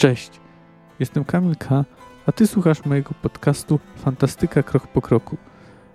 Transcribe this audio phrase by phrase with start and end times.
[0.00, 0.30] Cześć,
[1.00, 1.84] jestem Kamil K.,
[2.26, 5.36] a Ty słuchasz mojego podcastu Fantastyka Krok po Kroku.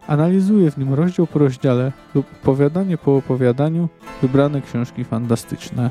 [0.07, 3.89] Analizuję w nim rozdział po rozdziale lub opowiadanie po opowiadaniu
[4.21, 5.89] wybrane książki fantastyczne.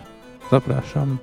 [0.50, 1.18] Zapraszam.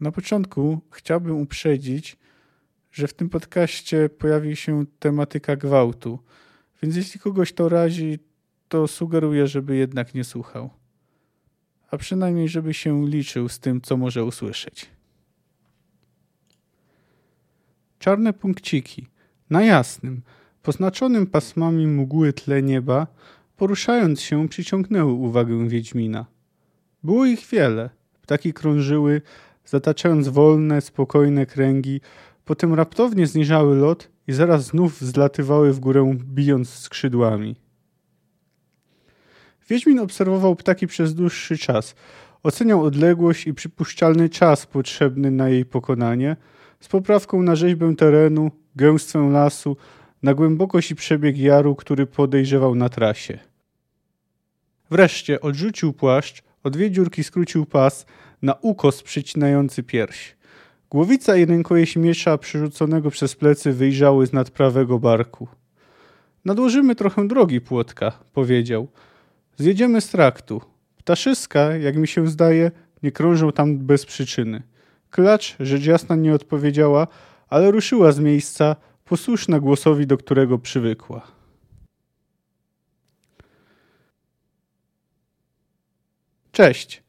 [0.00, 2.16] Na początku chciałbym uprzedzić,
[2.92, 6.18] że w tym podcaście pojawi się tematyka gwałtu,
[6.82, 8.18] więc jeśli kogoś to razi,
[8.68, 10.70] to sugeruję, żeby jednak nie słuchał.
[11.90, 14.90] A przynajmniej, żeby się liczył z tym, co może usłyszeć.
[17.98, 19.06] Czarne punkciki.
[19.50, 20.22] Na jasnym,
[20.62, 23.06] poznaczonym pasmami mgły tle nieba,
[23.56, 26.26] poruszając się, przyciągnęły uwagę Wiedźmina.
[27.02, 27.90] Było ich wiele.
[28.22, 29.22] Ptaki krążyły,
[29.64, 32.00] zataczając wolne, spokojne kręgi,
[32.44, 37.56] potem raptownie zniżały lot i zaraz znów zlatywały w górę, bijąc skrzydłami.
[39.68, 41.94] Wiedźmin obserwował ptaki przez dłuższy czas.
[42.42, 46.36] Oceniał odległość i przypuszczalny czas potrzebny na jej pokonanie,
[46.80, 49.76] z poprawką na rzeźbę terenu, gęstwę lasu,
[50.22, 53.38] na głębokość i przebieg jaru, który podejrzewał na trasie.
[54.90, 58.06] Wreszcie odrzucił płaszcz, o dwie dziurki skrócił pas,
[58.42, 60.36] na ukos przycinający pierś.
[60.90, 65.48] Głowica i rękojeść miecza przerzuconego przez plecy wyjrzały z nad prawego barku.
[66.44, 68.88] Nadłożymy trochę drogi, płotka, powiedział.
[69.58, 70.60] Zjedziemy z traktu.
[70.96, 72.70] Ptaszyska, jak mi się zdaje,
[73.02, 74.62] nie krążą tam bez przyczyny.
[75.10, 77.06] Klacz, rzecz jasna, nie odpowiedziała,
[77.48, 81.26] ale ruszyła z miejsca, posłuszna głosowi, do którego przywykła.
[86.52, 87.02] Cześć.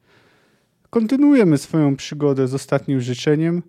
[0.90, 3.62] Kontynuujemy swoją przygodę z ostatnim życzeniem.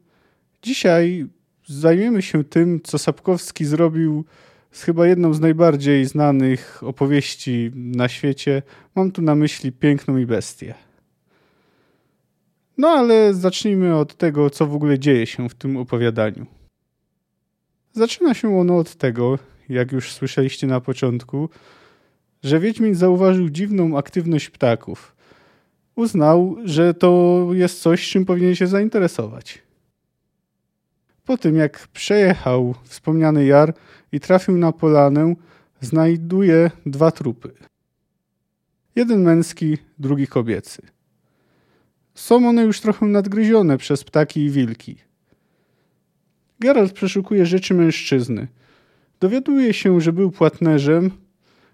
[0.62, 1.26] Dzisiaj
[1.68, 4.26] zajmiemy się tym, co Sapkowski zrobił
[4.72, 8.62] z chyba jedną z najbardziej znanych opowieści na świecie.
[8.96, 10.74] Mam tu na myśli Piękną i Bestię.
[12.78, 16.46] No ale zacznijmy od tego, co w ogóle dzieje się w tym opowiadaniu.
[17.94, 21.50] Zaczyna się ono od tego, jak już słyszeliście na początku,
[22.44, 25.16] że Wiedźmin zauważył dziwną aktywność ptaków.
[25.96, 29.62] Uznał, że to jest coś, czym powinien się zainteresować.
[31.26, 33.74] Po tym, jak przejechał wspomniany jar
[34.12, 35.36] i trafił na polanę,
[35.82, 37.52] znajduje dwa trupy.
[38.96, 40.82] Jeden męski, drugi kobiecy.
[42.16, 44.96] Są one już trochę nadgryzione przez ptaki i wilki.
[46.60, 48.48] Geralt przeszukuje rzeczy mężczyzny.
[49.20, 51.12] Dowiaduje się, że był płatnerzem.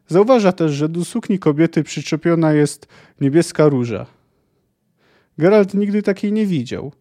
[0.07, 2.87] Zauważa też, że do sukni kobiety przyczepiona jest
[3.21, 4.05] niebieska róża.
[5.37, 6.91] Geralt nigdy takiej nie widział.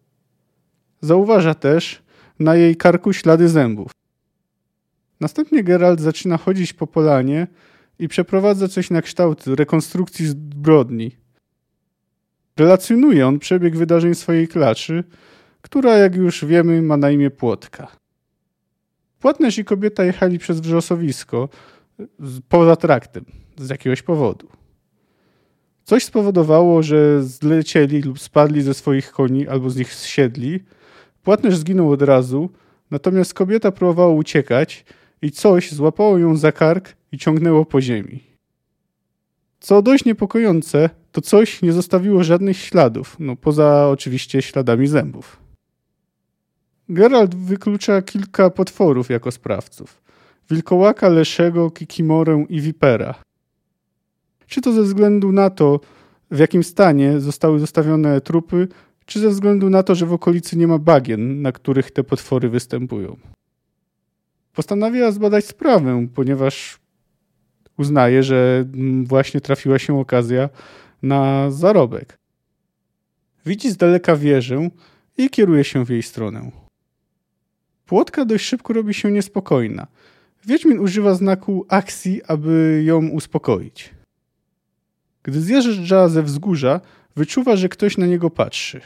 [1.00, 2.02] Zauważa też
[2.38, 3.90] na jej karku ślady zębów.
[5.20, 7.46] Następnie Geralt zaczyna chodzić po polanie
[7.98, 11.16] i przeprowadza coś na kształt rekonstrukcji zbrodni.
[12.56, 15.04] Relacjonuje on przebieg wydarzeń swojej klaczy,
[15.62, 17.96] która, jak już wiemy, ma na imię Płotka.
[19.20, 21.48] Płatnerz i kobieta jechali przez wrzosowisko
[22.48, 23.24] poza traktem
[23.56, 24.48] z jakiegoś powodu.
[25.84, 30.60] Coś spowodowało, że zlecieli lub spadli ze swoich koni albo z nich zsiedli.
[31.26, 32.50] Płatnerz zginął od razu,
[32.90, 34.84] natomiast kobieta próbowała uciekać
[35.22, 38.22] i coś złapało ją za kark i ciągnęło po ziemi.
[39.60, 45.36] Co dość niepokojące, to coś nie zostawiło żadnych śladów, no poza oczywiście śladami zębów.
[46.88, 50.02] Geralt wyklucza kilka potworów jako sprawców.
[50.50, 53.14] Wilkołaka, Leszego, Kikimorę i Vipera.
[54.46, 55.80] Czy to ze względu na to,
[56.30, 58.68] w jakim stanie zostały zostawione trupy,
[59.06, 62.48] czy ze względu na to, że w okolicy nie ma bagien, na których te potwory
[62.48, 63.16] występują.
[64.54, 66.78] Postanowiła zbadać sprawę, ponieważ
[67.78, 68.64] uznaje, że
[69.04, 70.48] właśnie trafiła się okazja
[71.02, 72.18] na zarobek.
[73.46, 74.70] Widzi z daleka wieżę
[75.18, 76.50] i kieruje się w jej stronę.
[77.86, 79.86] Płotka dość szybko robi się niespokojna.
[80.46, 83.94] Wiedźmin używa znaku akcji, aby ją uspokoić.
[85.22, 86.80] Gdy zjeżdża ze wzgórza,
[87.16, 88.80] wyczuwa, że ktoś na niego patrzy.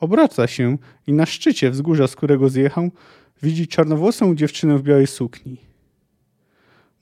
[0.00, 2.90] Obraca się i na szczycie wzgórza, z którego zjechał,
[3.42, 5.56] widzi czarnowłosą dziewczynę w białej sukni.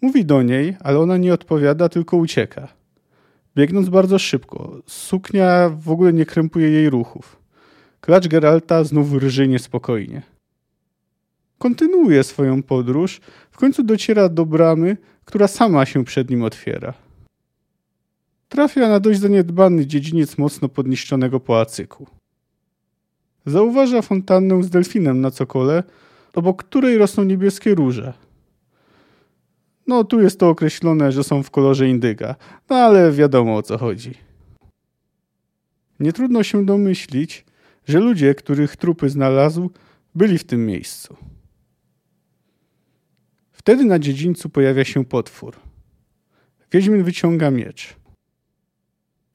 [0.00, 2.68] Mówi do niej, ale ona nie odpowiada, tylko ucieka.
[3.56, 7.36] Biegnąc bardzo szybko, suknia w ogóle nie krępuje jej ruchów.
[8.00, 10.22] Klacz Geralta znów rży niespokojnie.
[11.58, 13.20] Kontynuuje swoją podróż,
[13.50, 16.94] w końcu dociera do bramy, która sama się przed nim otwiera.
[18.48, 22.06] Trafia na dość zaniedbany dziedziniec mocno podniszczonego pałacyku.
[23.46, 25.82] Zauważa fontannę z delfinem na cokole,
[26.34, 28.12] obok której rosną niebieskie róże.
[29.86, 32.34] No, tu jest to określone, że są w kolorze indyga,
[32.70, 34.14] no ale wiadomo o co chodzi.
[36.00, 37.44] Nie trudno się domyślić,
[37.86, 39.70] że ludzie, których trupy znalazł,
[40.14, 41.16] byli w tym miejscu.
[43.52, 45.56] Wtedy na dziedzińcu pojawia się potwór.
[46.72, 47.96] Wiedźmin wyciąga miecz.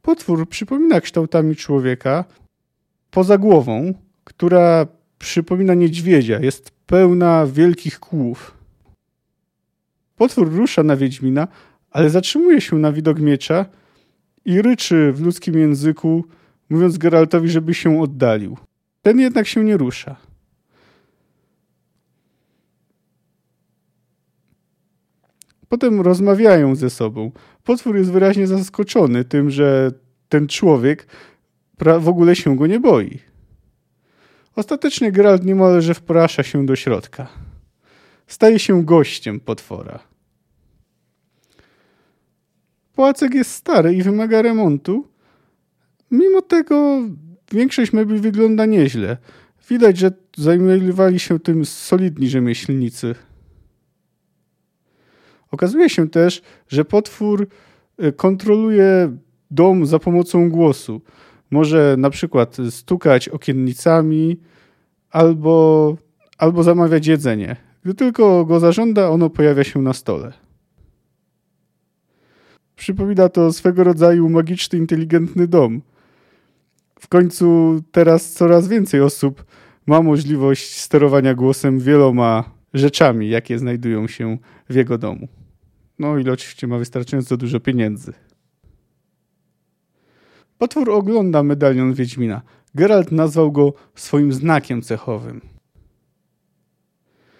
[0.02, 2.26] Potwór przypomina kształtami człowieka,
[3.12, 4.88] poza głową, która
[5.20, 8.58] przypomina niedźwiedzia, jest pełna wielkich kłów.
[10.16, 11.48] Potwór rusza na Wiedźmina,
[11.92, 13.66] ale zatrzymuje się na widok miecza
[14.46, 16.26] i ryczy w ludzkim języku,
[16.70, 18.58] mówiąc Geraltowi, żeby się oddalił.
[19.02, 20.16] Ten jednak się nie rusza.
[25.70, 27.32] Potem rozmawiają ze sobą.
[27.64, 29.92] Potwór jest wyraźnie zaskoczony tym, że
[30.30, 31.08] ten człowiek
[31.80, 33.20] w ogóle się go nie boi.
[34.56, 37.28] Ostatecznie Geralt niemalże wprasza się do środka.
[38.28, 40.00] Staje się gościem potwora.
[42.94, 45.08] Płacek jest stary i wymaga remontu.
[46.12, 47.02] Mimo tego
[47.52, 49.18] większość mebli wygląda nieźle.
[49.70, 53.16] Widać, że zajmowali się tym solidni rzemieślnicy.
[55.52, 57.48] Okazuje się też, że potwór
[58.04, 59.18] y, kontroluje
[59.52, 61.02] dom za pomocą głosu.
[61.52, 64.40] Może na przykład stukać okiennicami
[65.12, 65.98] albo,
[66.38, 67.56] albo zamawiać jedzenie.
[67.84, 70.34] Gdy tylko go zażąda, ono pojawia się na stole.
[72.76, 75.82] Przypomina to swego rodzaju magiczny, inteligentny dom.
[77.00, 79.46] W końcu teraz coraz więcej osób
[79.88, 82.44] ma możliwość sterowania głosem wieloma
[82.74, 84.38] rzeczami, jakie znajdują się
[84.70, 85.28] w jego domu.
[86.00, 88.14] No ile oczywiście ma wystarczająco dużo pieniędzy.
[90.60, 92.42] Potwór ogląda medalion Wiedźmina.
[92.76, 95.42] Geralt nazwał go swoim znakiem cechowym.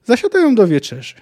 [0.04, 1.16] Zasiadają do wieczerzy.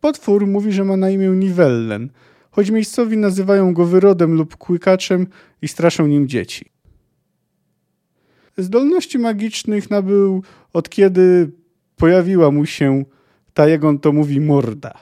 [0.00, 2.10] Potwór mówi, że ma na imię Nivellen,
[2.50, 5.26] choć miejscowi nazywają go wyrodem lub kłykaczem
[5.62, 6.70] i straszą nim dzieci.
[8.56, 10.42] Zdolności magicznych nabył
[10.72, 11.50] od kiedy
[11.96, 13.04] pojawiła mu się
[13.54, 14.94] ta, jak on to mówi, morda.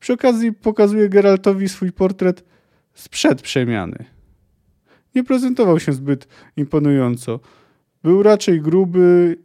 [0.00, 2.51] Przy okazji pokazuje Geraltowi swój portret
[2.94, 4.04] sprzed przemiany.
[5.14, 7.40] Nie prezentował się zbyt imponująco.
[8.02, 9.36] Był raczej gruby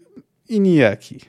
[0.49, 1.19] i nijaki.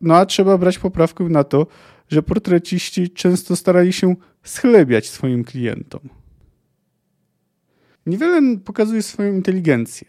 [0.00, 1.66] No a trzeba brać poprawkę na to,
[2.08, 6.08] że portreciści często starali się schlebiać swoim klientom.
[8.06, 10.08] Niewelen pokazuje swoją inteligencję.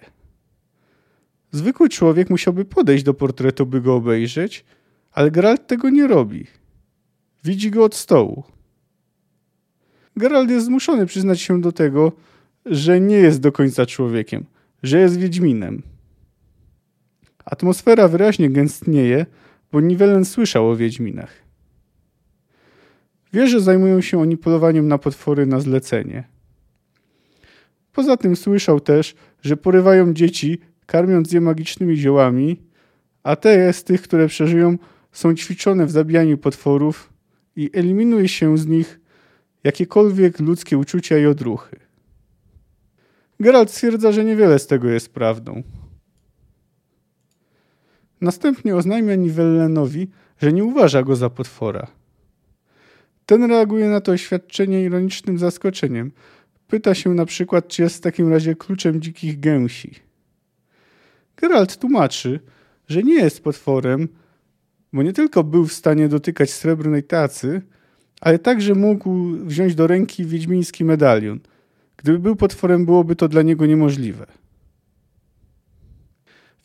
[1.51, 4.65] Zwykły człowiek musiałby podejść do portretu, by go obejrzeć,
[5.11, 6.47] ale Geralt tego nie robi.
[7.43, 8.43] Widzi go od stołu.
[10.17, 12.11] Geralt jest zmuszony przyznać się do tego,
[12.65, 14.45] że nie jest do końca człowiekiem,
[14.83, 15.81] że jest Wiedźminem.
[17.45, 19.25] Atmosfera wyraźnie gęstnieje,
[19.71, 21.31] bo Nivellen słyszał o Wiedźminach.
[23.33, 26.23] Wie, że zajmują się oni polowaniem na potwory na zlecenie.
[27.93, 32.61] Poza tym słyszał też, że porywają dzieci, karmiąc je magicznymi ziołami,
[33.23, 34.77] a te z tych, które przeżyją,
[35.11, 37.13] są ćwiczone w zabijaniu potworów
[37.55, 38.99] i eliminuje się z nich
[39.65, 41.79] jakiekolwiek ludzkie uczucia i odruchy.
[43.39, 45.63] Geralt stwierdza, że niewiele z tego jest prawdą.
[48.21, 50.07] Następnie oznajmia Nivellenowi,
[50.41, 51.87] że nie uważa go za potwora.
[53.25, 56.11] Ten reaguje na to oświadczenie ironicznym zaskoczeniem.
[56.67, 59.95] Pyta się na przykład, czy jest w takim razie kluczem dzikich gęsi.
[61.37, 62.39] Geralt tłumaczy,
[62.87, 64.07] że nie jest potworem,
[64.93, 67.61] bo nie tylko był w stanie dotykać srebrnej tacy,
[68.21, 71.39] ale także mógł wziąć do ręki wiedźmiński medalion.
[71.97, 74.25] Gdyby był potworem, byłoby to dla niego niemożliwe.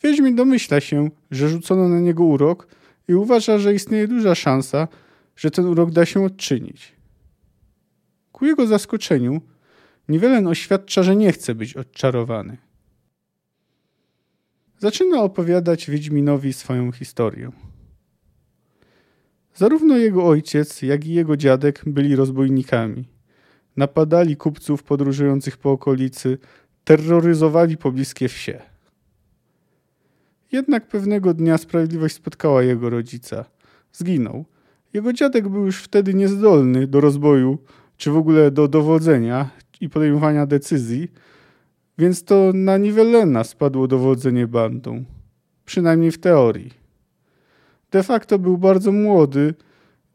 [0.03, 2.67] Wiedźmin domyśla się, że rzucono na niego urok
[3.07, 4.87] i uważa, że istnieje duża szansa,
[5.35, 6.95] że ten urok da się odczynić.
[8.31, 9.41] Ku jego zaskoczeniu,
[10.11, 12.57] Niwelen oświadcza, że nie chce być odczarowany.
[14.79, 17.51] Zaczyna opowiadać Wiedźminowi swoją historię.
[19.55, 23.05] Zarówno jego ojciec, jak i jego dziadek byli rozbójnikami.
[23.77, 26.37] Napadali kupców podróżujących po okolicy,
[26.83, 28.61] terroryzowali pobliskie wsie.
[30.51, 33.45] Jednak pewnego dnia sprawiedliwość spotkała jego rodzica.
[33.93, 34.45] Zginął.
[34.93, 37.57] Jego dziadek był już wtedy niezdolny do rozboju,
[37.97, 39.49] czy w ogóle do dowodzenia
[39.81, 41.11] i podejmowania decyzji,
[41.97, 45.03] więc to na Nivellena spadło dowodzenie bandą.
[45.65, 46.80] Przynajmniej w teorii.
[47.91, 49.53] De facto był bardzo młody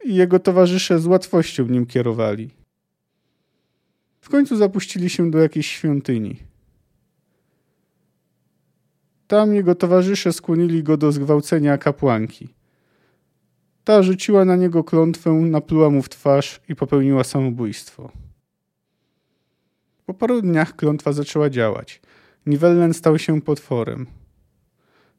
[0.05, 2.49] i jego towarzysze z łatwością nim kierowali.
[4.21, 6.37] W końcu zapuścili się do jakiejś świątyni.
[9.27, 12.53] Tam jego towarzysze skłonili go do zgwałcenia kapłanki.
[13.83, 18.11] Ta rzuciła na niego klątwę, napluła mu w twarz i popełniła samobójstwo.
[20.05, 22.01] Po paru dniach klątwa zaczęła działać.
[22.45, 24.07] Nivellen stał się potworem.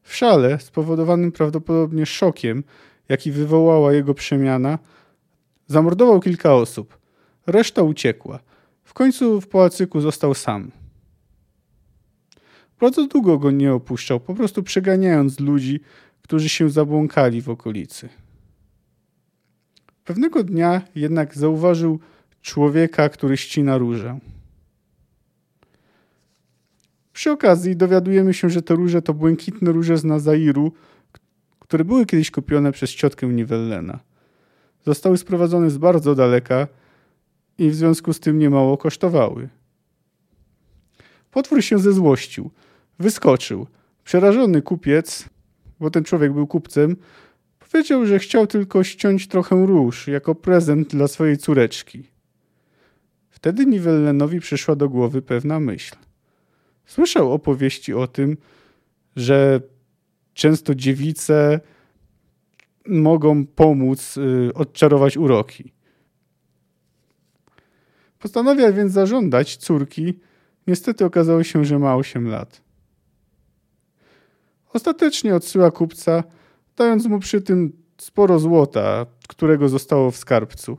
[0.09, 2.63] W szale, spowodowanym prawdopodobnie szokiem,
[3.09, 4.79] jaki wywołała jego przemiana,
[5.67, 6.97] zamordował kilka osób.
[7.47, 8.39] Reszta uciekła.
[8.83, 10.71] W końcu w pałacyku został sam.
[12.79, 15.79] Bardzo długo go nie opuszczał, po prostu przeganiając ludzi,
[16.21, 18.09] którzy się zabłąkali w okolicy.
[20.05, 21.99] Pewnego dnia jednak zauważył
[22.41, 24.19] człowieka, który ścina różę.
[27.19, 30.71] Przy okazji dowiadujemy się, że te róże to błękitne róże z Nazairu,
[31.59, 33.99] które były kiedyś kupione przez ciotkę Nivellena.
[34.85, 36.67] Zostały sprowadzone z bardzo daleka
[37.57, 39.49] i w związku z tym niemało kosztowały.
[41.31, 42.51] Potwór się zezłościł.
[42.99, 43.67] Wyskoczył.
[44.03, 45.29] Przerażony kupiec,
[45.79, 46.95] bo ten człowiek był kupcem,
[47.59, 52.03] powiedział, że chciał tylko ściąć trochę róż jako prezent dla swojej córeczki.
[53.29, 55.95] Wtedy Nivellenowi przyszła do głowy pewna myśl.
[56.89, 58.37] Słyszał opowieści o tym,
[59.15, 59.61] że
[60.33, 61.59] często dziewice
[62.87, 65.73] mogą pomóc y, odczarować uroki.
[68.19, 70.19] Postanawia więc zażądać córki.
[70.67, 72.61] Niestety okazało się, że ma 8 lat.
[74.73, 76.23] Ostatecznie odsyła kupca,
[76.77, 80.77] dając mu przy tym sporo złota, którego zostało w skarbcu.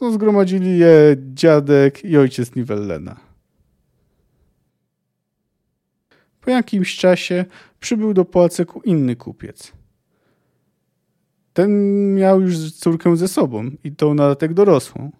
[0.00, 3.33] No, zgromadzili je dziadek i ojciec Nivellena.
[6.44, 7.44] Po jakimś czasie
[7.80, 9.72] przybył do pałacyku inny kupiec.
[11.52, 11.70] Ten
[12.14, 15.12] miał już córkę ze sobą i to na dodatek dorosłą.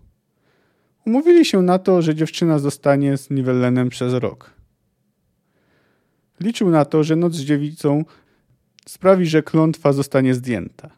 [1.06, 4.50] Umówili się na to, że dziewczyna zostanie z Nivellenem przez rok.
[6.40, 8.04] Liczył na to, że noc z dziewicą
[8.88, 10.90] sprawi, że klątwa zostanie zdjęta,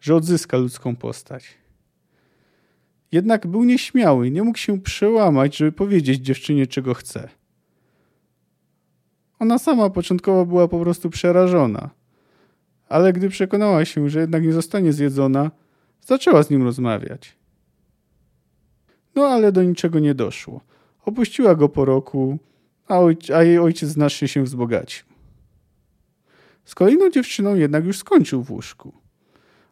[0.00, 1.44] że odzyska ludzką postać.
[3.12, 7.41] Jednak był nieśmiały, nie mógł się przełamać, żeby powiedzieć dziewczynie, czego chce.
[9.42, 11.90] Ona sama początkowo była po prostu przerażona,
[12.88, 15.50] ale gdy przekonała się, że jednak nie zostanie zjedzona,
[16.00, 17.36] zaczęła z nim rozmawiać.
[19.14, 20.60] No ale do niczego nie doszło.
[21.04, 22.38] Opuściła go po roku,
[22.88, 23.00] a,
[23.34, 25.06] a jej ojciec znacznie się wzbogacił.
[26.64, 28.92] Z kolejną dziewczyną jednak już skończył w łóżku,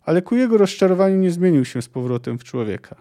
[0.03, 2.97] ale ku jego rozczarowaniu nie zmienił się z powrotem w człowieka.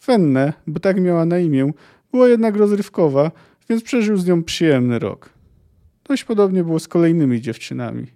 [0.00, 1.72] Fenne, bo tak miała na imię,
[2.12, 3.30] była jednak rozrywkowa,
[3.68, 5.30] więc przeżył z nią przyjemny rok.
[6.04, 8.06] Dość podobnie było z kolejnymi dziewczynami.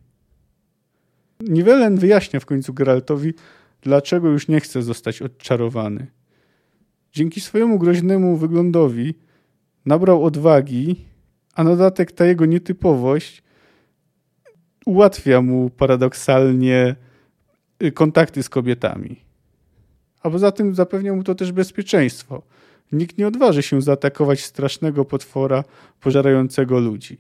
[1.41, 3.35] Nivellen wyjaśnia w końcu Geraltowi,
[3.83, 6.07] dlaczego już nie chce zostać odczarowany.
[7.13, 9.15] Dzięki swojemu groźnemu wyglądowi
[9.87, 10.97] nabrał odwagi,
[11.55, 13.43] a na dodatek ta jego nietypowość
[14.87, 16.97] ułatwia mu paradoksalnie
[17.83, 19.17] y, kontakty z kobietami.
[20.23, 22.43] A poza tym zapewnia mu to też bezpieczeństwo.
[22.93, 25.65] Nikt nie odważy się zaatakować strasznego potwora
[26.01, 27.19] pożerającego ludzi.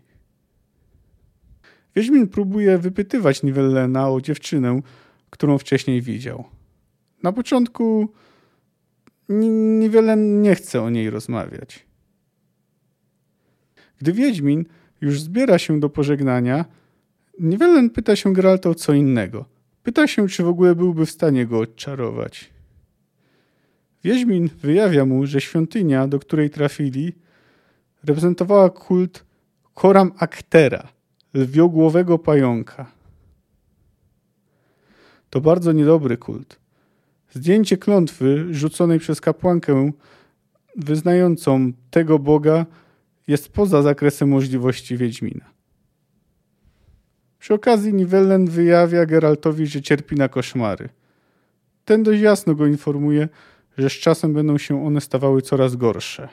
[1.96, 4.80] Wiedźmin próbuje wypytywać Nivellena o dziewczynę,
[5.30, 6.44] którą wcześniej widział.
[7.22, 8.08] Na początku
[9.28, 11.86] niewiele nie chce o niej rozmawiać.
[13.98, 14.64] Gdy Wiedźmin
[15.00, 16.64] już zbiera się do pożegnania,
[17.40, 19.44] Niewelen pyta się Geralta o co innego.
[19.82, 22.50] Pyta się, czy w ogóle byłby w stanie go odczarować.
[24.04, 27.12] Wiedźmin wyjawia mu, że świątynia, do której trafili,
[28.04, 29.24] reprezentowała kult
[29.74, 30.88] Koram Aktera,
[31.34, 32.92] lwiogłowego pająka.
[35.30, 36.60] To bardzo niedobry kult.
[37.32, 39.90] Zdjęcie klątwy rzuconej przez kapłankę
[40.76, 42.66] wyznającą tego Boga
[43.26, 45.44] jest poza zakresem możliwości Wiedźmina.
[47.38, 50.88] Przy okazji Nivellen wyjawia Geraltowi, że cierpi na koszmary.
[51.84, 53.28] Ten dość jasno go informuje,
[53.78, 56.28] że z czasem będą się one stawały coraz gorsze.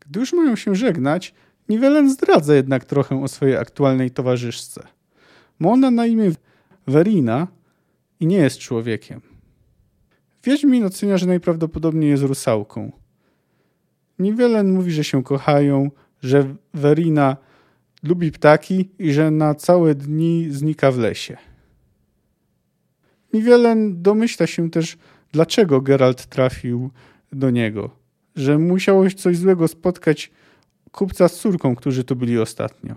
[0.00, 1.34] Gdy już mają się żegnać,
[1.68, 4.82] Nivellen zdradza jednak trochę o swojej aktualnej towarzyszce.
[5.58, 6.32] Ma ona na imię
[6.86, 7.46] Verina
[8.20, 9.20] i nie jest człowiekiem.
[10.44, 12.92] Wiedźmin ocenia, że najprawdopodobniej jest rusałką.
[14.18, 15.90] Nivellen mówi, że się kochają,
[16.22, 17.36] że Verina
[18.02, 21.36] lubi ptaki i że na całe dni znika w lesie.
[23.32, 24.98] Nivellen domyśla się też,
[25.32, 26.90] dlaczego Geralt trafił
[27.32, 27.90] do niego.
[28.36, 30.30] Że musiało coś złego spotkać
[30.92, 32.96] kupca z córką, którzy tu byli ostatnio.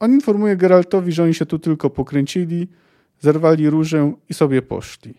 [0.00, 2.68] On informuje Geraltowi, że oni się tu tylko pokręcili,
[3.20, 5.14] zerwali różę i sobie poszli.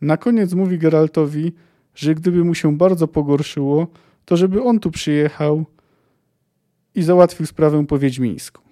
[0.00, 1.52] Na koniec mówi Geraltowi,
[1.94, 3.86] że gdyby mu się bardzo pogorszyło,
[4.24, 5.64] to żeby on tu przyjechał
[6.94, 8.67] i załatwił sprawę po wiedźmińsku.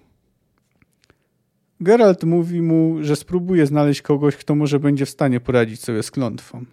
[1.81, 6.11] Geralt mówi mu, że spróbuje znaleźć kogoś, kto może będzie w stanie poradzić sobie z
[6.11, 6.65] klątwą.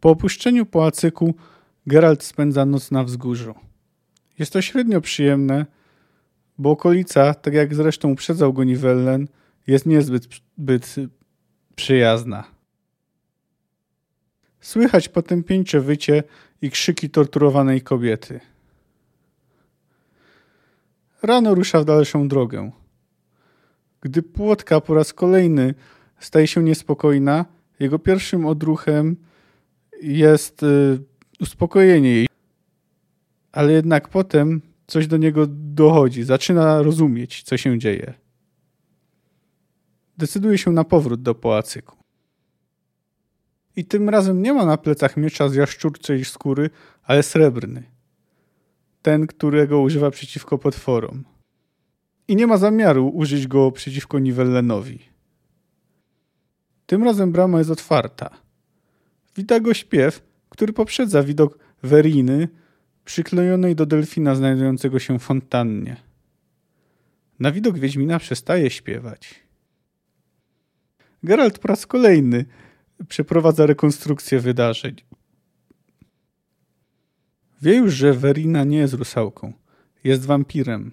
[0.00, 1.34] Po opuszczeniu pałacyku
[1.86, 3.54] Geralt spędza noc na wzgórzu.
[4.38, 5.66] Jest to średnio przyjemne,
[6.58, 9.28] bo okolica, tak jak zresztą uprzedzał go Nivellen,
[9.66, 10.94] jest niezbyt byt
[11.76, 12.44] przyjazna.
[14.60, 16.22] Słychać potępieńcze wycie
[16.62, 18.40] i krzyki torturowanej kobiety.
[21.26, 22.70] Rano rusza w dalszą drogę.
[24.00, 25.74] Gdy płotka po raz kolejny
[26.18, 27.44] staje się niespokojna,
[27.80, 29.16] jego pierwszym odruchem
[30.02, 30.98] jest y,
[31.40, 32.28] uspokojenie jej.
[33.52, 38.14] Ale jednak potem coś do niego dochodzi, zaczyna rozumieć, co się dzieje.
[40.18, 41.96] Decyduje się na powrót do pałacyku.
[43.76, 46.70] I tym razem nie ma na plecach miecza z jaszczurczej skóry,
[47.02, 47.95] ale srebrny.
[49.06, 51.24] Ten, którego używa przeciwko potworom.
[52.28, 54.98] I nie ma zamiaru użyć go przeciwko Nivellenowi.
[56.86, 58.30] Tym razem brama jest otwarta.
[59.36, 62.48] Wita go śpiew, który poprzedza widok Weriny
[63.04, 65.96] przyklejonej do delfina znajdującego się w fontannie.
[67.40, 69.34] Na widok Wiedźmina przestaje śpiewać.
[71.22, 72.44] Geralt po raz kolejny
[73.08, 74.96] przeprowadza rekonstrukcję wydarzeń.
[77.62, 79.52] Wie już, że Verina nie jest rusałką.
[80.04, 80.92] Jest wampirem.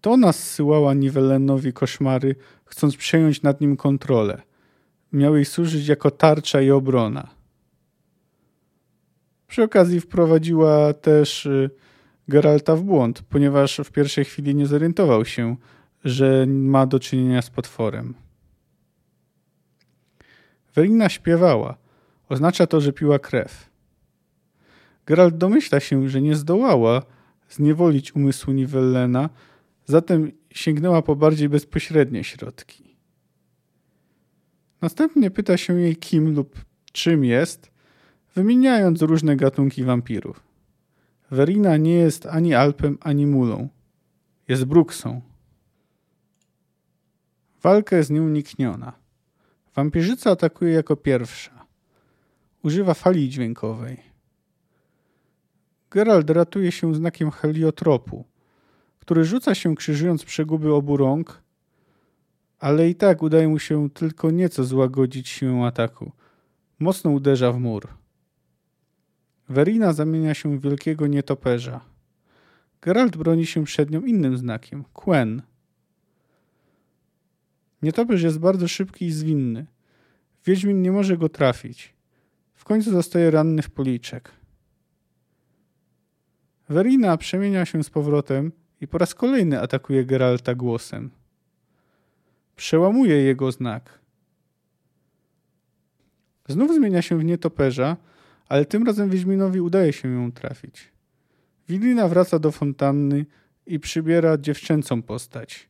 [0.00, 4.42] To ona zsyłała Nivellenowi koszmary, chcąc przejąć nad nim kontrolę.
[5.12, 7.28] Miał jej służyć jako tarcza i obrona.
[9.46, 11.70] Przy okazji wprowadziła też y,
[12.28, 15.56] Geralta w błąd, ponieważ w pierwszej chwili nie zorientował się,
[16.04, 18.14] że ma do czynienia z potworem.
[20.74, 21.76] Welina śpiewała.
[22.28, 23.73] Oznacza to, że piła krew.
[25.06, 27.02] Geralt domyśla się, że nie zdołała
[27.50, 29.30] zniewolić umysłu Nivellena,
[29.86, 32.96] zatem sięgnęła po bardziej bezpośrednie środki.
[34.80, 37.70] Następnie pyta się jej kim lub czym jest,
[38.34, 40.40] wymieniając różne gatunki wampirów.
[41.30, 43.68] Verina nie jest ani Alpem, ani Mulą.
[44.48, 45.20] Jest Bruksą.
[47.62, 48.92] Walka jest nieunikniona.
[49.74, 51.66] Wampirzyca atakuje jako pierwsza.
[52.62, 54.13] Używa fali dźwiękowej.
[55.94, 58.24] Gerald ratuje się znakiem heliotropu,
[58.98, 61.42] który rzuca się krzyżując przeguby obu rąk,
[62.58, 66.12] ale i tak udaje mu się tylko nieco złagodzić siłę ataku.
[66.78, 67.88] Mocno uderza w mur.
[69.48, 71.80] Verina zamienia się w wielkiego nietoperza.
[72.82, 75.42] Geralt broni się przed nią innym znakiem Quen.
[77.82, 79.66] Nietoperz jest bardzo szybki i zwinny.
[80.46, 81.94] Wiedźmin nie może go trafić.
[82.54, 84.43] W końcu zostaje ranny w policzek.
[86.68, 91.10] Verina przemienia się z powrotem i po raz kolejny atakuje Geralta głosem.
[92.56, 93.98] Przełamuje jego znak.
[96.48, 97.96] Znów zmienia się w nietoperza,
[98.48, 100.92] ale tym razem Wiedźminowi udaje się ją trafić.
[101.68, 103.26] Wilina wraca do fontanny
[103.66, 105.68] i przybiera dziewczęcą postać.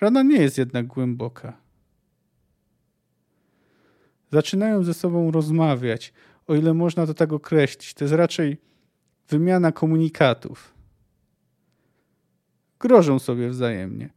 [0.00, 1.56] Rana nie jest jednak głęboka.
[4.32, 6.12] Zaczynają ze sobą rozmawiać,
[6.46, 7.94] o ile można to tak określić.
[7.94, 8.56] To jest raczej
[9.28, 10.74] wymiana komunikatów.
[12.80, 14.10] Grożą sobie wzajemnie.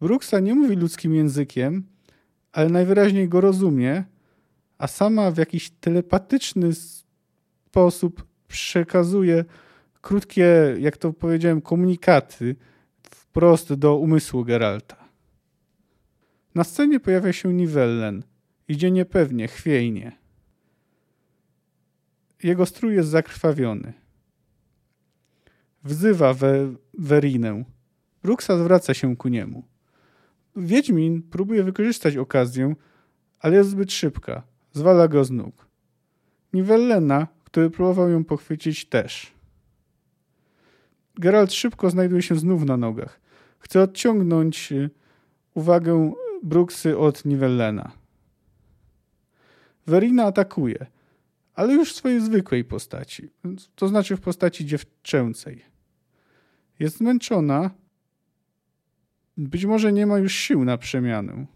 [0.00, 1.86] Brooksa nie mówi ludzkim językiem,
[2.52, 4.04] ale najwyraźniej go rozumie,
[4.78, 9.44] a sama w jakiś telepatyczny sposób przekazuje
[10.00, 12.56] krótkie, jak to powiedziałem, komunikaty
[13.10, 14.96] wprost do umysłu Geralta.
[16.54, 18.22] Na scenie pojawia się Nivellen.
[18.68, 20.12] Idzie niepewnie, chwiejnie.
[22.42, 23.92] Jego strój jest zakrwawiony.
[25.84, 27.64] Wzywa we Werinę.
[28.22, 29.64] Bruxa zwraca się ku niemu.
[30.56, 32.74] Wiedźmin próbuje wykorzystać okazję,
[33.38, 34.42] ale jest zbyt szybka.
[34.72, 35.66] Zwala go z nóg.
[36.52, 39.32] Nivellena który próbował ją pochwycić też.
[41.14, 43.20] Geralt szybko znajduje się znów na nogach.
[43.58, 44.90] Chce odciągnąć y,
[45.54, 47.92] uwagę Bruksy od Nivellena.
[49.86, 50.86] Verina atakuje,
[51.54, 53.30] ale już w swojej zwykłej postaci,
[53.74, 55.64] to znaczy w postaci dziewczęcej.
[56.78, 57.70] Jest zmęczona,
[59.36, 61.46] być może nie ma już sił na przemianę,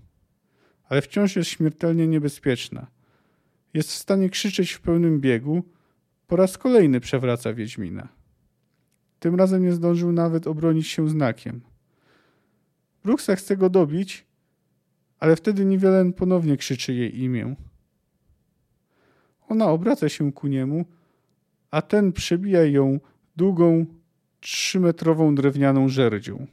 [0.89, 2.87] ale wciąż jest śmiertelnie niebezpieczna.
[3.75, 5.63] Jest w stanie krzyczeć w pełnym biegu,
[6.27, 8.09] po raz kolejny przewraca Wiedźmina.
[9.21, 11.61] Tym razem nie zdążył nawet obronić się znakiem.
[13.05, 14.27] Bruxa chce go dobić,
[15.19, 17.57] ale wtedy Nivellen ponownie krzyczy jej imię.
[19.49, 20.85] Ona obraca się ku niemu,
[21.71, 23.01] a ten przebija ją
[23.37, 23.87] długą,
[24.41, 26.47] trzymetrową drewnianą żerdzią.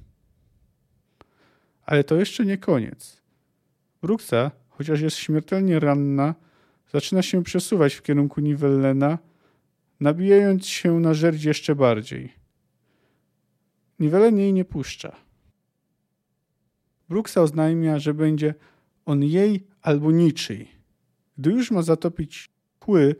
[1.86, 3.22] Ale to jeszcze nie koniec.
[4.02, 6.36] Bruxa, chociaż jest śmiertelnie ranna,
[6.94, 9.18] zaczyna się przesuwać w kierunku Nivellena,
[10.00, 12.34] nabijając się na żerdź jeszcze bardziej.
[14.00, 15.16] Nivellen jej nie puszcza.
[17.10, 18.54] Bruxa oznajmia, że będzie
[19.06, 20.68] on jej albo niczyj.
[21.38, 23.16] Gdy już ma zatopić kły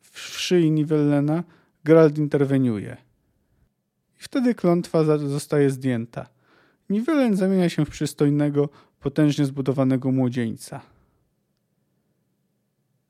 [0.00, 1.44] w szyi Nivellena,
[1.84, 3.07] Geralt interweniuje.
[4.20, 6.28] I wtedy klątwa zostaje zdjęta.
[6.90, 8.68] Nivellen zamienia się w przystojnego,
[9.00, 10.80] potężnie zbudowanego młodzieńca.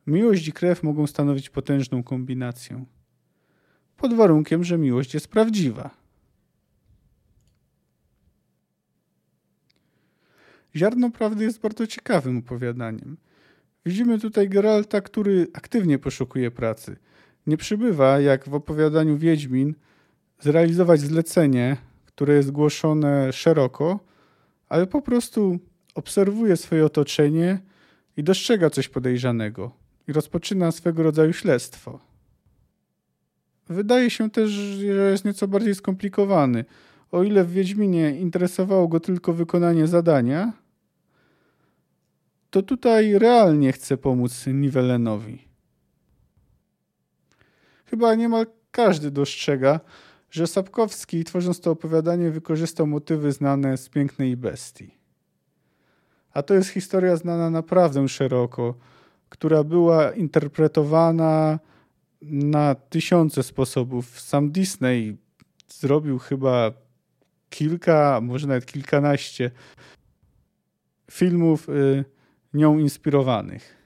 [0.06, 2.84] Miłość i krew mogą stanowić potężną kombinację.
[3.96, 5.90] Pod warunkiem, że miłość jest prawdziwa.
[10.76, 13.16] Ziarno Prawdy jest bardzo ciekawym opowiadaniem.
[13.86, 16.96] Widzimy tutaj Geralta, który aktywnie poszukuje pracy.
[17.46, 19.74] Nie przybywa, jak w opowiadaniu Wiedźmin,
[20.40, 24.00] zrealizować zlecenie, które jest głoszone szeroko,
[24.68, 25.58] ale po prostu
[25.94, 27.60] obserwuje swoje otoczenie
[28.16, 29.70] i dostrzega coś podejrzanego
[30.08, 32.00] i rozpoczyna swego rodzaju śledztwo.
[33.68, 36.64] Wydaje się też, że jest nieco bardziej skomplikowany.
[37.12, 40.52] O ile w Wiedźminie interesowało go tylko wykonanie zadania,
[42.50, 45.48] to tutaj realnie chce pomóc Nivellenowi.
[47.84, 49.80] Chyba niemal każdy dostrzega,
[50.30, 54.94] że Sapkowski, tworząc to opowiadanie, wykorzystał motywy znane z Pięknej Bestii.
[56.32, 58.74] A to jest historia znana naprawdę szeroko,
[59.28, 61.58] która była interpretowana
[62.22, 64.20] na tysiące sposobów.
[64.20, 65.16] Sam Disney
[65.68, 66.72] zrobił chyba
[67.50, 69.50] kilka, może nawet kilkanaście
[71.10, 72.04] filmów y,
[72.54, 73.78] nią inspirowanych.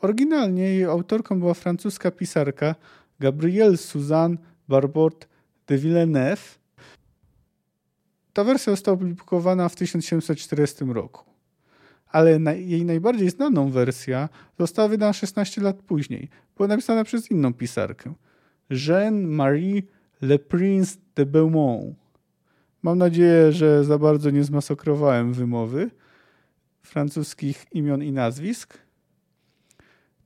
[0.00, 2.74] Oryginalnie jej autorką była francuska pisarka
[3.20, 4.36] Gabrielle Suzanne
[4.72, 5.28] Barbot
[5.66, 6.58] de Villeneuve.
[8.32, 11.24] Ta wersja została opublikowana w 1740 roku,
[12.06, 16.28] ale jej najbardziej znaną wersja została wydana 16 lat później.
[16.56, 18.14] Była napisana przez inną pisarkę,
[18.70, 19.82] Jeanne-Marie
[20.22, 21.96] Le Prince de Beaumont.
[22.82, 25.90] Mam nadzieję, że za bardzo nie zmasakrowałem wymowy
[26.82, 28.78] francuskich imion i nazwisk.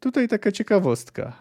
[0.00, 1.32] Tutaj taka ciekawostka.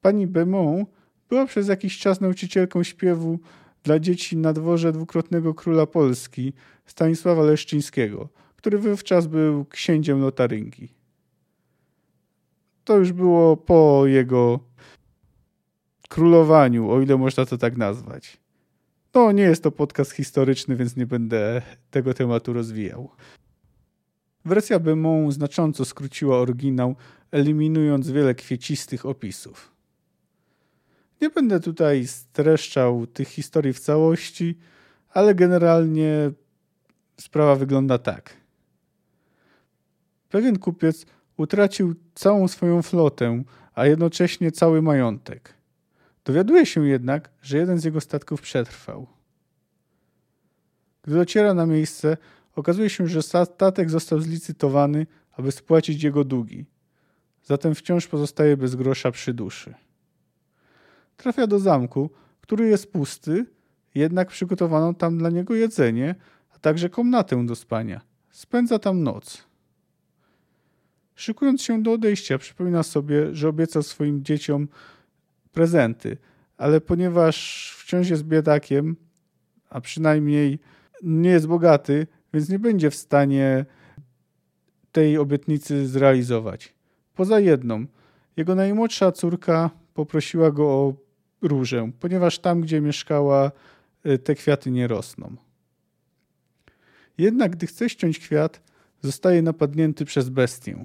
[0.00, 0.88] Pani Beaumont
[1.28, 3.38] była przez jakiś czas nauczycielką śpiewu
[3.82, 6.52] dla dzieci na dworze dwukrotnego króla Polski
[6.86, 10.92] Stanisława Leszczyńskiego, który wówczas był księciem Lotaryngii.
[12.84, 14.60] To już było po jego
[16.08, 18.40] królowaniu, o ile można to tak nazwać.
[19.14, 23.10] No, nie jest to podcast historyczny, więc nie będę tego tematu rozwijał.
[24.44, 26.96] Wersja Beaumont znacząco skróciła oryginał,
[27.30, 29.73] eliminując wiele kwiecistych opisów.
[31.24, 34.58] Nie będę tutaj streszczał tych historii w całości,
[35.10, 36.30] ale generalnie
[37.20, 38.36] sprawa wygląda tak.
[40.28, 41.06] Pewien kupiec
[41.36, 43.42] utracił całą swoją flotę,
[43.74, 45.54] a jednocześnie cały majątek.
[46.24, 49.06] Dowiaduje się jednak, że jeden z jego statków przetrwał.
[51.02, 52.16] Gdy dociera na miejsce,
[52.56, 56.64] okazuje się, że statek został zlicytowany, aby spłacić jego długi.
[57.44, 59.74] Zatem wciąż pozostaje bez grosza przy duszy.
[61.16, 63.46] Trafia do zamku, który jest pusty,
[63.94, 66.14] jednak przygotowano tam dla niego jedzenie,
[66.54, 68.00] a także komnatę do spania.
[68.30, 69.44] Spędza tam noc.
[71.14, 74.68] Szykując się do odejścia, przypomina sobie, że obiecał swoim dzieciom
[75.52, 76.16] prezenty,
[76.56, 78.96] ale ponieważ wciąż jest biedakiem,
[79.70, 80.58] a przynajmniej
[81.02, 83.64] nie jest bogaty, więc nie będzie w stanie
[84.92, 86.74] tej obietnicy zrealizować.
[87.14, 87.86] Poza jedną.
[88.36, 90.94] Jego najmłodsza córka poprosiła go o
[91.44, 93.52] różę, ponieważ tam, gdzie mieszkała,
[94.06, 95.36] y, te kwiaty nie rosną.
[97.18, 98.62] Jednak gdy chce ściąć kwiat,
[99.02, 100.84] zostaje napadnięty przez bestię.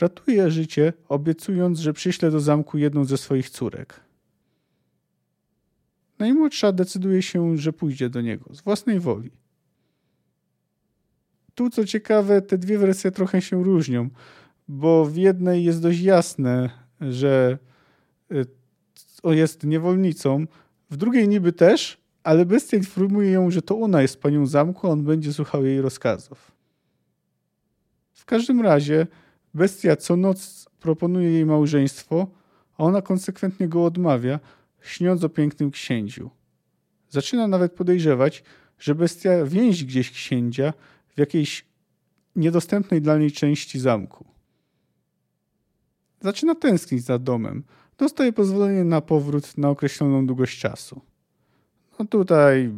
[0.00, 4.00] Ratuje życie, obiecując, że przyśle do zamku jedną ze swoich córek.
[6.18, 9.30] Najmłodsza decyduje się, że pójdzie do niego z własnej woli.
[11.54, 14.10] Tu, co ciekawe, te dwie wersje trochę się różnią,
[14.68, 17.58] bo w jednej jest dość jasne, że
[18.32, 18.46] y,
[19.24, 20.46] jest niewolnicą,
[20.90, 24.90] w drugiej niby też, ale bestia informuje ją, że to ona jest panią zamku, a
[24.90, 26.52] on będzie słuchał jej rozkazów.
[28.12, 29.06] W każdym razie
[29.54, 32.26] bestia co noc proponuje jej małżeństwo,
[32.78, 34.40] a ona konsekwentnie go odmawia,
[34.80, 36.30] śniąc o pięknym księciu.
[37.08, 38.42] Zaczyna nawet podejrzewać,
[38.78, 40.72] że bestia więzi gdzieś księcia
[41.08, 41.64] w jakiejś
[42.36, 44.24] niedostępnej dla niej części zamku.
[46.20, 47.64] Zaczyna tęsknić za domem,
[48.00, 51.00] dostaje pozwolenie na powrót na określoną długość czasu.
[51.98, 52.72] No tutaj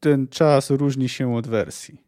[0.00, 2.02] ten czas różni się od wersji.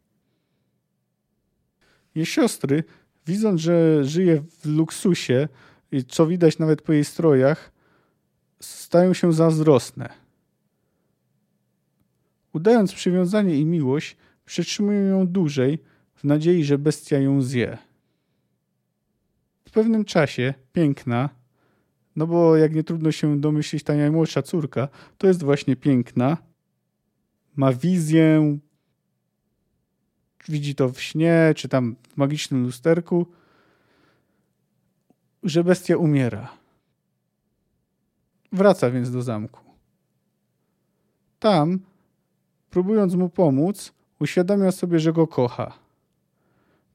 [2.14, 2.84] Jej siostry,
[3.26, 5.48] widząc, że żyje w luksusie,
[5.92, 7.72] i co widać nawet po jej strojach,
[8.60, 10.08] stają się zazdrosne.
[12.52, 15.78] Udając przywiązanie i miłość, przetrzymują ją dłużej,
[16.14, 17.78] w nadziei, że bestia ją zje.
[19.64, 21.39] W pewnym czasie piękna,
[22.16, 26.36] no bo jak nie trudno się domyślić, ta najmłodsza córka to jest właśnie piękna,
[27.56, 28.58] ma wizję,
[30.48, 33.26] widzi to w śnie, czy tam w magicznym lusterku,
[35.42, 36.52] że bestia umiera.
[38.52, 39.60] Wraca więc do zamku.
[41.38, 41.78] Tam,
[42.70, 45.78] próbując mu pomóc, uświadamia sobie, że go kocha.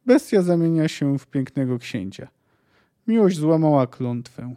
[0.06, 2.28] Bestia zamienia się w pięknego księcia.
[3.08, 4.56] Miłość złamała klątwę.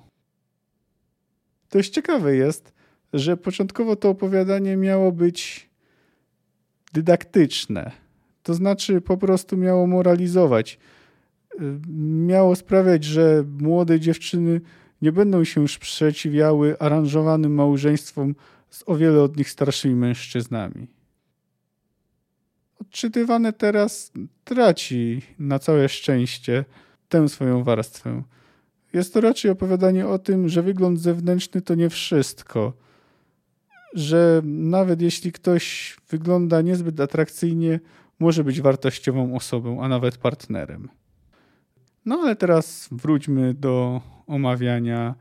[1.71, 2.73] Dość ciekawe jest,
[3.13, 5.69] że początkowo to opowiadanie miało być
[6.93, 7.91] dydaktyczne.
[8.43, 10.79] To znaczy po prostu miało moralizować.
[12.27, 14.61] Miało sprawiać, że młode dziewczyny
[15.03, 18.35] nie będą się sprzeciwiały aranżowanym małżeństwom
[18.71, 20.87] z o wiele od nich starszymi mężczyznami.
[22.81, 24.13] Odczytywane teraz
[24.45, 26.65] traci na całe szczęście
[27.09, 28.23] tę swoją warstwę.
[28.93, 32.73] Jest to raczej opowiadanie o tym, że wygląd zewnętrzny to nie wszystko.
[33.95, 37.81] Że nawet jeśli ktoś wygląda niezbyt atrakcyjnie,
[38.19, 40.89] może być wartościową osobą, a nawet partnerem.
[42.05, 45.15] No ale teraz wróćmy do omawiania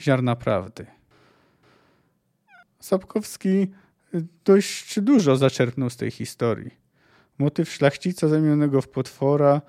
[0.00, 0.86] ziarna prawdy.
[2.80, 3.66] Sapkowski
[4.44, 6.70] dość dużo zaczerpnął z tej historii.
[7.38, 9.62] Motyw szlachcica zamienionego w potwora,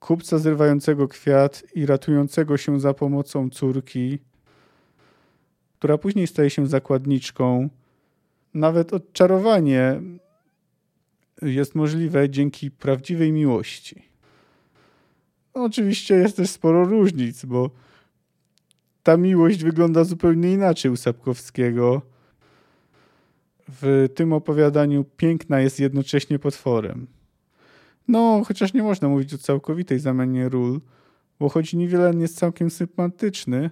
[0.00, 4.18] kupca zrywającego kwiat i ratującego się za pomocą córki,
[5.78, 7.68] która później staje się zakładniczką.
[8.54, 10.00] Nawet odczarowanie
[11.42, 14.02] jest możliwe dzięki prawdziwej miłości.
[15.54, 17.70] No, oczywiście jest też sporo różnic, bo
[19.02, 22.02] ta miłość wygląda zupełnie inaczej u Sapkowskiego.
[23.68, 27.06] W tym opowiadaniu piękna jest jednocześnie potworem.
[28.10, 30.80] No, chociaż nie można mówić o całkowitej zamianie ról,
[31.38, 33.70] bo choć niewiele jest całkiem sympatyczny,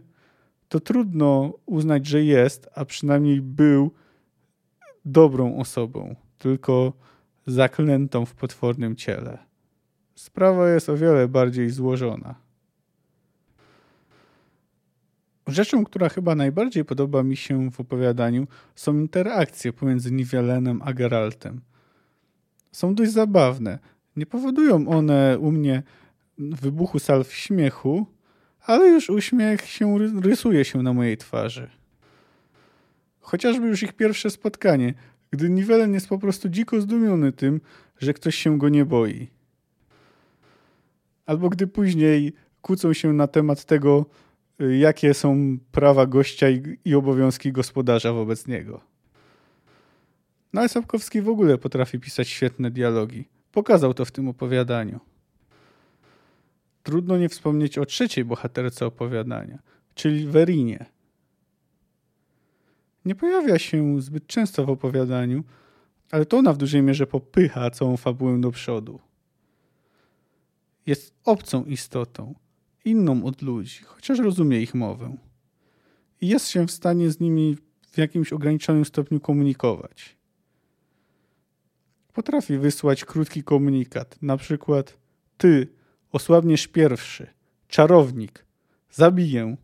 [0.68, 3.90] to trudno uznać, że jest, a przynajmniej był
[5.04, 6.92] dobrą osobą, tylko
[7.46, 9.38] zaklętą w potwornym ciele.
[10.14, 12.34] Sprawa jest o wiele bardziej złożona.
[15.46, 21.60] Rzeczą, która chyba najbardziej podoba mi się w opowiadaniu, są interakcje pomiędzy Nivelenem a Geraltem.
[22.72, 23.78] Są dość zabawne.
[24.18, 25.82] Nie powodują one u mnie
[26.38, 28.06] wybuchu salw śmiechu,
[28.60, 31.70] ale już uśmiech się rysuje się na mojej twarzy.
[33.20, 34.94] Chociażby już ich pierwsze spotkanie,
[35.30, 37.60] gdy Nivelen jest po prostu dziko zdumiony tym,
[37.98, 39.28] że ktoś się go nie boi.
[41.26, 44.06] Albo gdy później kłócą się na temat tego,
[44.78, 48.80] jakie są prawa gościa i, i obowiązki gospodarza wobec niego.
[50.52, 53.37] No ale Sapkowski w ogóle potrafi pisać świetne dialogi.
[53.58, 55.00] Pokazał to w tym opowiadaniu.
[56.82, 59.58] Trudno nie wspomnieć o trzeciej bohaterce opowiadania,
[59.94, 60.86] czyli Werinie.
[63.04, 65.44] Nie pojawia się zbyt często w opowiadaniu,
[66.10, 69.00] ale to ona w dużej mierze popycha całą fabułę do przodu.
[70.86, 72.34] Jest obcą istotą,
[72.84, 75.16] inną od ludzi, chociaż rozumie ich mowę.
[76.20, 77.56] I jest się w stanie z nimi
[77.92, 80.17] w jakimś ograniczonym stopniu komunikować.
[82.18, 84.98] Potrafi wysłać krótki komunikat, na przykład
[85.36, 85.68] ty
[86.12, 87.26] osłabniesz pierwszy,
[87.68, 88.44] czarownik,
[88.90, 89.56] zabiję.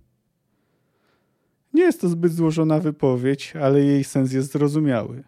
[1.72, 5.24] Nie jest to zbyt złożona wypowiedź, ale jej sens jest zrozumiały.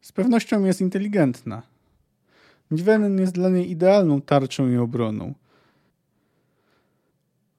[0.00, 1.62] Z pewnością jest inteligentna.
[2.70, 5.34] Niwenen jest dla niej idealną tarczą i obroną.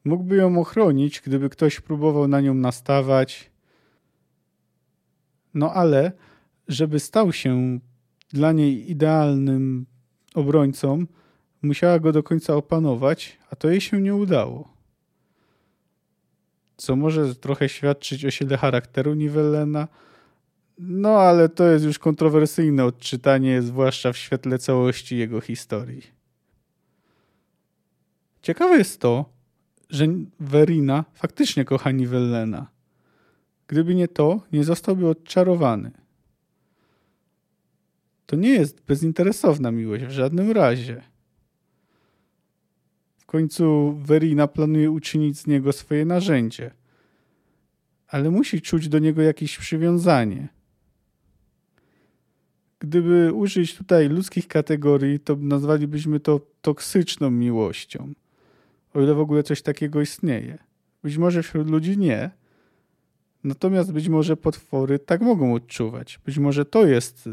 [0.06, 3.52] Mógłby ją ochronić, gdyby ktoś próbował na nią nastawać.
[5.54, 6.12] No ale,
[6.68, 7.80] żeby stał się
[8.30, 9.86] dla niej idealnym
[10.36, 11.06] obrońcą,
[11.62, 14.74] musiała go do końca opanować, a to jej się nie udało.
[16.78, 19.88] Co może trochę świadczyć o sile charakteru Nivellena,
[20.80, 26.02] no ale to jest już kontrowersyjne odczytanie, zwłaszcza w świetle całości jego historii.
[28.42, 29.26] Ciekawe jest to,
[29.90, 30.08] że
[30.40, 32.68] Verina faktycznie kocha Nivellena.
[33.68, 36.03] Gdyby nie to, nie zostałby odczarowany.
[38.34, 41.04] To nie jest bezinteresowna miłość w żadnym razie.
[43.18, 46.72] W końcu Verina planuje uczynić z niego swoje narzędzie.
[48.08, 50.48] Ale musi czuć do niego jakieś przywiązanie.
[52.80, 58.14] Gdyby użyć tutaj ludzkich kategorii, to nazwalibyśmy to toksyczną miłością.
[58.94, 60.58] O ile w ogóle coś takiego istnieje.
[61.04, 62.32] Być może wśród ludzi nie.
[63.44, 66.20] Natomiast być może potwory tak mogą odczuwać.
[66.26, 67.30] Być może to jest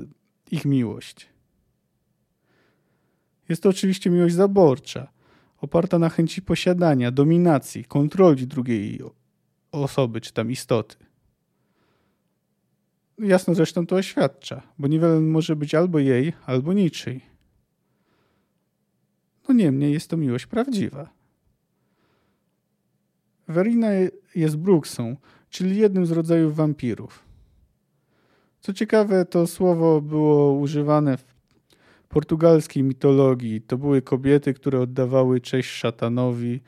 [0.50, 1.28] ich miłość.
[3.48, 5.08] Jest to oczywiście miłość zaborcza,
[5.60, 9.00] oparta na chęci posiadania, dominacji, kontroli drugiej
[9.72, 10.96] osoby czy tam istoty.
[13.18, 17.20] Jasno zresztą to oświadcza, bo niewiele może być albo jej, albo niczyj.
[19.48, 21.10] No niemniej jest to miłość prawdziwa.
[23.48, 23.88] Verina
[24.34, 25.16] jest Brooksą,
[25.50, 27.29] czyli jednym z rodzajów wampirów.
[28.60, 31.24] Co ciekawe, to słowo było używane w
[32.08, 33.60] portugalskiej mitologii.
[33.60, 36.60] To były kobiety, które oddawały cześć szatanowi.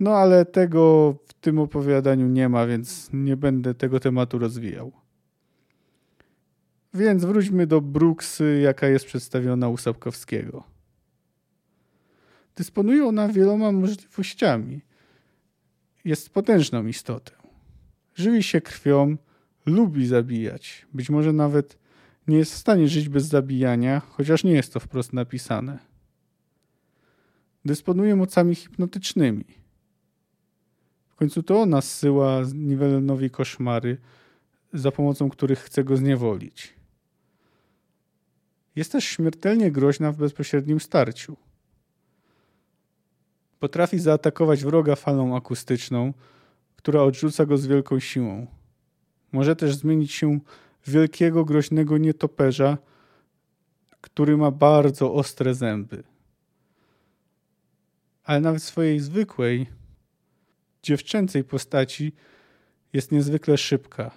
[0.00, 4.92] No ale tego w tym opowiadaniu nie ma, więc nie będę tego tematu rozwijał.
[6.94, 10.64] Więc wróćmy do Brooksy, jaka jest przedstawiona u Sapkowskiego.
[12.56, 14.80] Dysponuje ona wieloma możliwościami.
[16.04, 17.32] Jest potężną istotą.
[18.14, 19.16] Żywi się krwią,
[19.66, 20.86] lubi zabijać.
[20.94, 21.78] Być może nawet
[22.28, 25.78] nie jest w stanie żyć bez zabijania, chociaż nie jest to wprost napisane.
[27.64, 29.44] Dysponuje mocami hipnotycznymi.
[31.08, 33.98] W końcu to ona zsyła Niwelenowi koszmary,
[34.72, 36.74] za pomocą których chce go zniewolić.
[38.76, 41.36] Jest też śmiertelnie groźna w bezpośrednim starciu.
[43.58, 46.12] Potrafi zaatakować wroga falą akustyczną,
[46.76, 48.46] która odrzuca go z wielką siłą.
[49.32, 50.40] Może też zmienić się
[50.82, 52.78] w wielkiego, groźnego nietoperza,
[54.00, 56.02] który ma bardzo ostre zęby.
[58.24, 59.66] Ale nawet w swojej zwykłej,
[60.82, 62.12] dziewczęcej postaci
[62.92, 64.10] jest niezwykle szybka.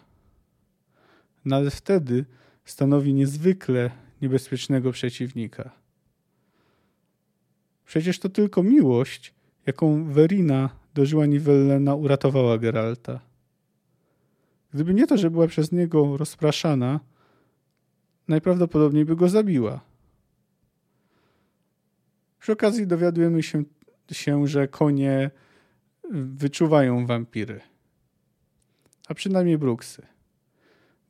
[1.45, 2.26] Nawet wtedy
[2.65, 3.91] stanowi niezwykle
[4.22, 5.72] niebezpiecznego przeciwnika.
[7.86, 9.34] Przecież to tylko miłość,
[9.65, 13.28] jaką Verina dożyła Nivellena, uratowała Geralta.
[14.73, 16.99] Gdyby nie to, że była przez niego rozpraszana,
[18.27, 19.82] najprawdopodobniej by go zabiła.
[22.39, 23.63] Przy okazji dowiadujemy się,
[24.12, 25.32] się, że konie
[26.12, 27.62] wyczuwają wampiry.
[29.08, 30.08] A przynajmniej bruksy.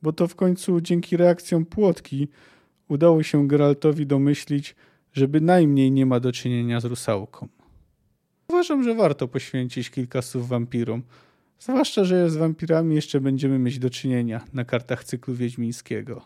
[0.02, 2.28] Bo to w końcu dzięki reakcjom płotki
[2.88, 4.76] udało się Geraltowi domyślić,
[5.12, 7.48] że bynajmniej nie ma do czynienia z rusałką.
[8.48, 11.02] Uważam, że warto poświęcić kilka słów wampirom,
[11.60, 16.24] zwłaszcza, że z wampirami jeszcze będziemy mieć do czynienia na kartach cyklu wiedźmińskiego.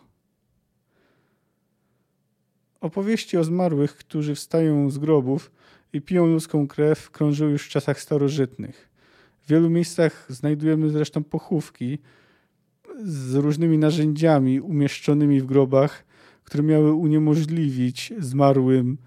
[2.81, 5.51] Opowieści o zmarłych, którzy wstają z grobów
[5.93, 8.89] i piją ludzką krew, krążyły już w czasach starożytnych.
[9.41, 11.99] W wielu miejscach znajdujemy zresztą pochówki
[13.03, 16.05] z różnymi narzędziami umieszczonymi w grobach,
[16.43, 18.97] które miały uniemożliwić zmarłym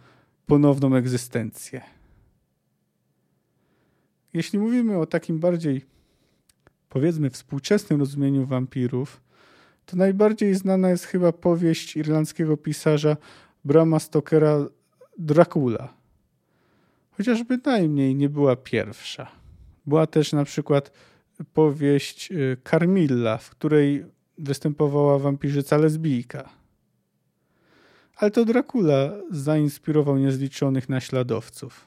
[0.46, 1.80] ponowną egzystencję.
[4.34, 5.84] Jeśli mówimy o takim bardziej,
[6.88, 9.20] powiedzmy, współczesnym rozumieniu wampirów,
[9.86, 13.16] to najbardziej znana jest chyba powieść irlandzkiego pisarza
[13.64, 14.66] Brama Stokera
[15.18, 15.94] Dracula.
[17.10, 19.30] Chociaż bynajmniej nie była pierwsza.
[19.86, 20.92] Była też na przykład
[21.54, 24.04] powieść y, Carmilla, w której
[24.38, 26.48] występowała wampirzyca lesbijka.
[28.16, 31.86] Ale to Dracula zainspirował niezliczonych naśladowców.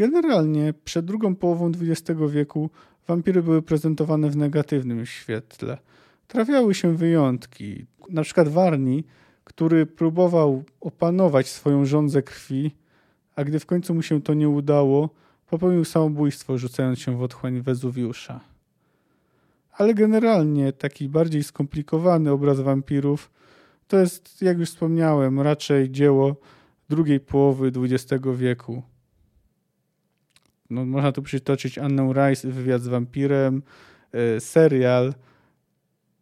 [0.00, 2.70] Generalnie przed drugą połową XX wieku
[3.08, 5.78] wampiry były prezentowane w negatywnym świetle.
[6.28, 9.04] Trafiały się wyjątki, na przykład Warni,
[9.44, 12.76] który próbował opanować swoją żądzę krwi,
[13.36, 15.10] a gdy w końcu mu się to nie udało,
[15.46, 18.40] popełnił samobójstwo, rzucając się w otchłań Wezuwiusza.
[19.72, 23.30] Ale generalnie taki bardziej skomplikowany obraz wampirów
[23.88, 26.36] to jest, jak już wspomniałem, raczej dzieło
[26.88, 28.82] drugiej połowy XX wieku.
[30.70, 33.62] No, można tu przytoczyć Annę Rice, wywiad z wampirem,
[34.12, 35.14] yy, serial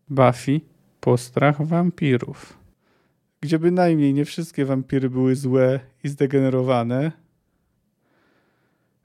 [0.09, 0.61] Buffy,
[1.01, 2.59] postrach wampirów.
[3.41, 7.13] Gdzie bynajmniej nie wszystkie wampiry były złe i zdegenerowane.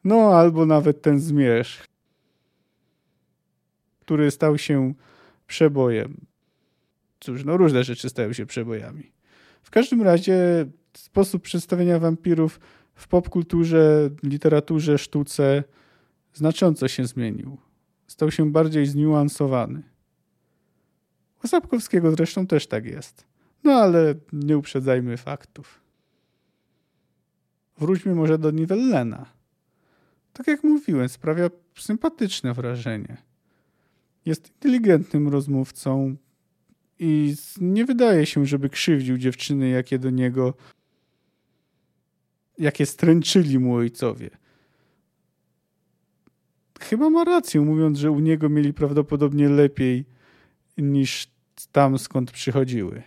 [0.03, 1.87] No, albo nawet ten zmierzch,
[3.99, 4.93] który stał się
[5.47, 6.25] przebojem.
[7.19, 9.11] Cóż, no różne rzeczy stają się przebojami.
[9.63, 12.59] W każdym razie sposób przedstawienia wampirów
[12.95, 15.63] w popkulturze, literaturze, sztuce
[16.33, 17.57] znacząco się zmienił.
[18.07, 19.83] Stał się bardziej zniuansowany.
[21.43, 23.25] U Sapkowskiego zresztą też tak jest.
[23.63, 25.81] No ale nie uprzedzajmy faktów.
[27.77, 29.25] Wróćmy może do Nivellena.
[30.33, 33.17] Tak jak mówiłem, sprawia sympatyczne wrażenie.
[34.25, 36.15] Jest inteligentnym rozmówcą
[36.99, 40.53] i nie wydaje się, żeby krzywdził dziewczyny, jakie do niego
[42.57, 44.29] jakie stręczyli mu ojcowie.
[46.79, 50.05] Chyba ma rację, mówiąc, że u niego mieli prawdopodobnie lepiej
[50.77, 51.27] niż
[51.71, 53.03] tam, skąd przychodziły.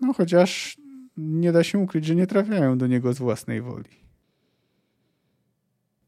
[0.00, 0.78] No chociaż
[1.16, 4.02] nie da się ukryć, że nie trafiają do niego z własnej woli.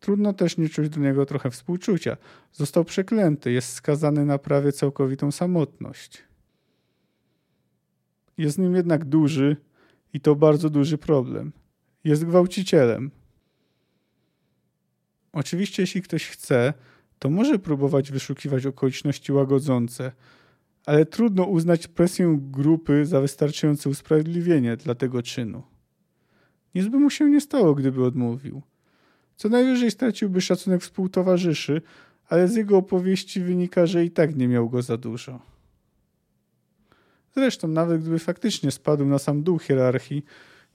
[0.00, 2.16] Trudno też nie czuć do niego trochę współczucia.
[2.52, 6.24] Został przeklęty, jest skazany na prawie całkowitą samotność.
[8.38, 9.56] Jest nim jednak duży
[10.14, 11.52] i to bardzo duży problem.
[12.04, 13.10] Jest gwałcicielem.
[15.32, 16.74] Oczywiście, jeśli ktoś chce,
[17.18, 20.12] to może próbować wyszukiwać okoliczności łagodzące,
[20.86, 25.62] ale trudno uznać presję grupy za wystarczające usprawiedliwienie dla tego czynu.
[26.74, 28.62] Nic by mu się nie stało, gdyby odmówił.
[29.36, 31.82] Co najwyżej straciłby szacunek współtowarzyszy,
[32.28, 35.53] ale z jego opowieści wynika, że i tak nie miał go za dużo.
[37.36, 40.24] Zresztą, nawet gdyby faktycznie spadł na sam dół hierarchii,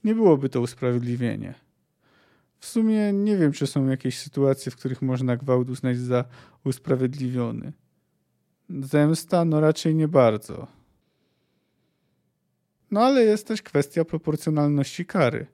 [0.04, 1.54] nie byłoby to usprawiedliwienie.
[2.58, 6.24] W sumie nie wiem, czy są jakieś sytuacje, w których można gwałt uznać za
[6.64, 7.72] usprawiedliwiony.
[8.70, 9.44] Zemsta?
[9.44, 10.66] No raczej nie bardzo.
[12.90, 15.46] No ale jest też kwestia proporcjonalności kary.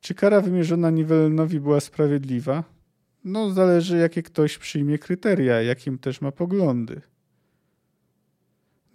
[0.00, 2.64] Czy kara wymierzona Nivellenowi była sprawiedliwa?
[3.24, 7.00] No zależy, jakie ktoś przyjmie kryteria, jakim też ma poglądy.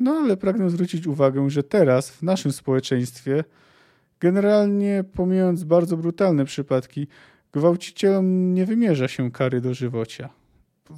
[0.02, 3.44] No ale pragnę zwrócić uwagę, że teraz w naszym społeczeństwie,
[4.20, 7.08] generalnie pomijając bardzo brutalne przypadki,
[7.54, 10.30] gwałcicielom nie wymierza się kary dożywocia.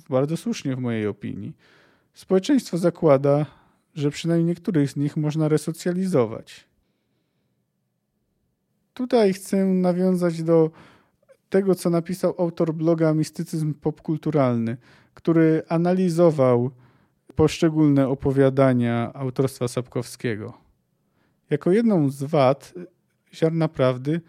[0.09, 1.53] Bardzo słusznie w mojej opinii.
[2.13, 3.45] Społeczeństwo zakłada,
[3.95, 6.65] że przynajmniej niektórych z nich można resocjalizować.
[8.93, 10.71] Tutaj chcę nawiązać do
[11.49, 14.77] tego, co napisał autor bloga Mistycyzm Popkulturalny,
[15.13, 16.71] który analizował
[17.35, 20.57] poszczególne opowiadania autorstwa Sapkowskiego.
[21.49, 22.73] Jako jedną z wad
[23.33, 24.21] ziarna prawdy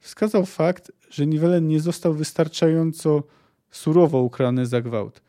[0.00, 3.22] wskazał fakt, że Niwelen nie został wystarczająco
[3.70, 5.22] surowo ukarany za gwałt,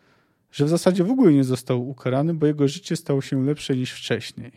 [0.52, 3.92] że w zasadzie w ogóle nie został ukarany, bo jego życie stało się lepsze niż
[3.92, 4.52] wcześniej.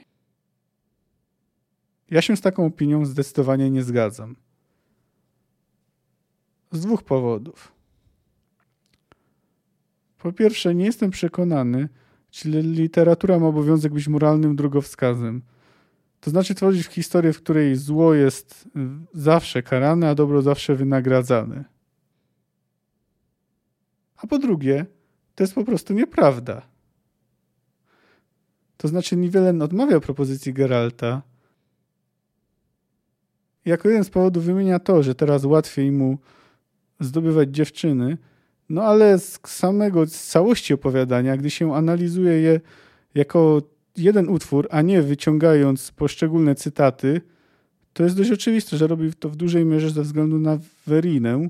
[2.11, 4.37] Ja się z taką opinią zdecydowanie nie zgadzam.
[6.73, 7.73] Z dwóch powodów.
[10.19, 11.89] Po pierwsze, nie jestem przekonany,
[12.31, 15.43] czy literatura ma obowiązek być moralnym drogowskazem.
[16.21, 18.69] To znaczy tworzyć historię, w której zło jest
[19.13, 21.65] zawsze karane, a dobro zawsze wynagradzane.
[24.17, 24.87] A po drugie,
[25.35, 26.63] to jest po prostu nieprawda.
[28.77, 31.23] To znaczy, Nivellen odmawia propozycji Geralta.
[33.65, 36.19] Jako jeden z powodów wymienia to, że teraz łatwiej mu
[37.01, 38.19] zdobywać dziewczyny,
[38.69, 42.61] no ale z samego, z całości opowiadania, gdy się analizuje je
[43.15, 43.63] jako
[43.97, 47.21] jeden utwór, a nie wyciągając poszczególne cytaty,
[47.93, 51.49] to jest dość oczywiste, że robi to w dużej mierze ze względu na Werinę,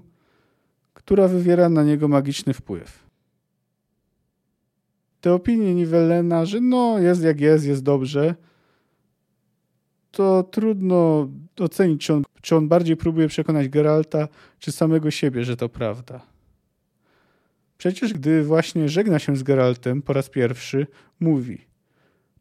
[0.95, 3.09] która wywiera na niego magiczny wpływ.
[5.21, 8.35] Te opinie Nivellena, że no jest jak jest, jest dobrze,
[10.11, 11.29] to trudno
[11.61, 16.38] ocenić, czy on, czy on bardziej próbuje przekonać Geralta, czy samego siebie, że to prawda.
[17.79, 20.87] Przecież gdy właśnie żegna się z Geraltem po raz pierwszy,
[21.21, 21.67] mówi: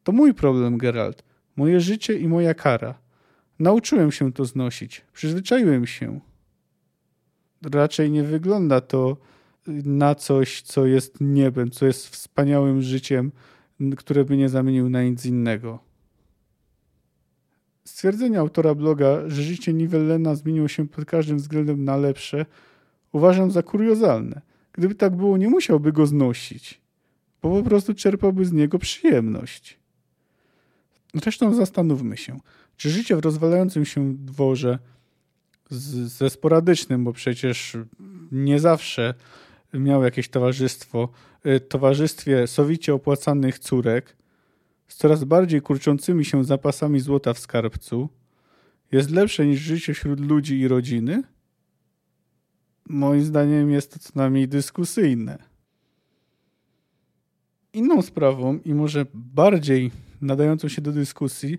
[0.02, 1.24] To mój problem, Geralt,
[1.56, 2.98] moje życie i moja kara.
[3.58, 6.20] Nauczyłem się to znosić, przyzwyczaiłem się.
[7.72, 9.16] Raczej nie wygląda to
[9.84, 13.32] na coś, co jest niebem, co jest wspaniałym życiem,
[13.96, 15.78] które by nie zamienił na nic innego.
[17.84, 22.46] Stwierdzenie autora bloga, że życie Nivellena zmieniło się pod każdym względem na lepsze,
[23.12, 24.47] uważam za kuriozalne.
[24.78, 26.80] Gdyby tak było, nie musiałby go znosić,
[27.42, 29.78] bo po prostu czerpałby z niego przyjemność.
[31.14, 32.40] Zresztą zastanówmy się,
[32.76, 34.78] czy życie w rozwalającym się dworze
[35.70, 37.76] z, ze sporadycznym, bo przecież
[38.32, 39.14] nie zawsze
[39.74, 41.08] miał jakieś towarzystwo,
[41.46, 44.16] y, towarzystwie sowicie opłacanych córek,
[44.88, 48.08] z coraz bardziej kurczącymi się zapasami złota w skarbcu,
[48.92, 51.22] jest lepsze niż życie wśród ludzi i rodziny?
[52.88, 55.38] Moim zdaniem jest to co najmniej dyskusyjne.
[57.72, 61.58] Inną sprawą i może bardziej nadającą się do dyskusji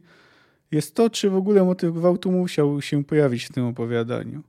[0.71, 4.43] jest to, czy w ogóle motyw gwałtu musiał się pojawić w tym opowiadaniu.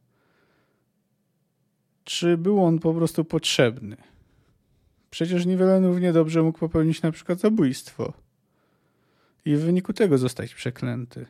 [2.05, 3.97] Czy był on po prostu potrzebny?
[5.11, 8.13] Przecież Nivellen równie dobrze mógł popełnić na przykład zabójstwo
[9.45, 11.27] i w wyniku tego zostać przeklęty.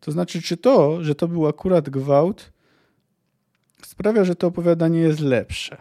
[0.00, 2.52] To znaczy, czy to, że to był akurat gwałt,
[3.86, 5.76] sprawia, że to opowiadanie jest lepsze.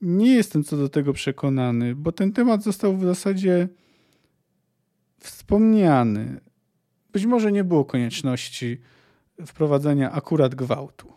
[0.00, 3.68] Nie jestem co do tego przekonany, bo ten temat został w zasadzie
[5.20, 6.40] wspomniany.
[7.12, 8.80] Być może nie było konieczności
[9.46, 11.12] wprowadzenia akurat gwałtu.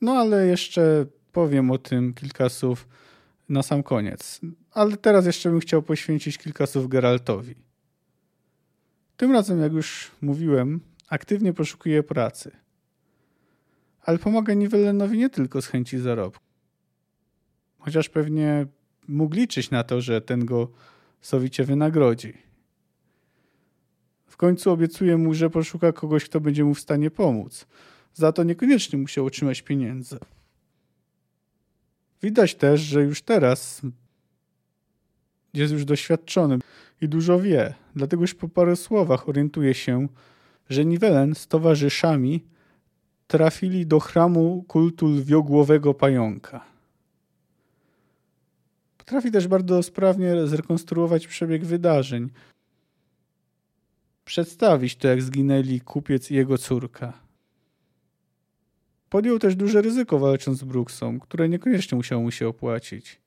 [0.00, 2.88] No ale jeszcze powiem o tym kilka słów
[3.48, 4.40] na sam koniec.
[4.70, 7.54] Ale teraz jeszcze bym chciał poświęcić kilka słów Geraltowi.
[9.16, 12.50] Tym razem, jak już mówiłem, aktywnie poszukuje pracy.
[14.00, 16.44] Ale pomaga Nivellenowi nie tylko z chęci zarobku.
[17.78, 18.66] Chociaż pewnie
[19.08, 20.68] mógł liczyć na to, że ten go
[21.20, 22.32] sowicie wynagrodzi.
[24.26, 27.66] W końcu obiecuje mu, że poszuka kogoś, kto będzie mu w stanie pomóc.
[28.14, 30.18] Za to niekoniecznie musiał otrzymać pieniędzy.
[32.22, 33.82] Widać też, że już teraz
[35.54, 36.58] jest już doświadczony
[37.00, 37.74] i dużo wie.
[37.96, 40.08] Dlatego już po paru słowach orientuje się,
[40.68, 42.44] że Nivellen z towarzyszami
[43.26, 46.64] trafili do chramu kultu lwiogłowego pająka.
[48.98, 52.30] Potrafi też bardzo sprawnie zrekonstruować przebieg wydarzeń.
[54.24, 57.12] Przedstawić to, jak zginęli kupiec i jego córka.
[59.10, 63.20] Podjął też duże ryzyko walcząc z Brooksą, które niekoniecznie musiało mu się opłacić.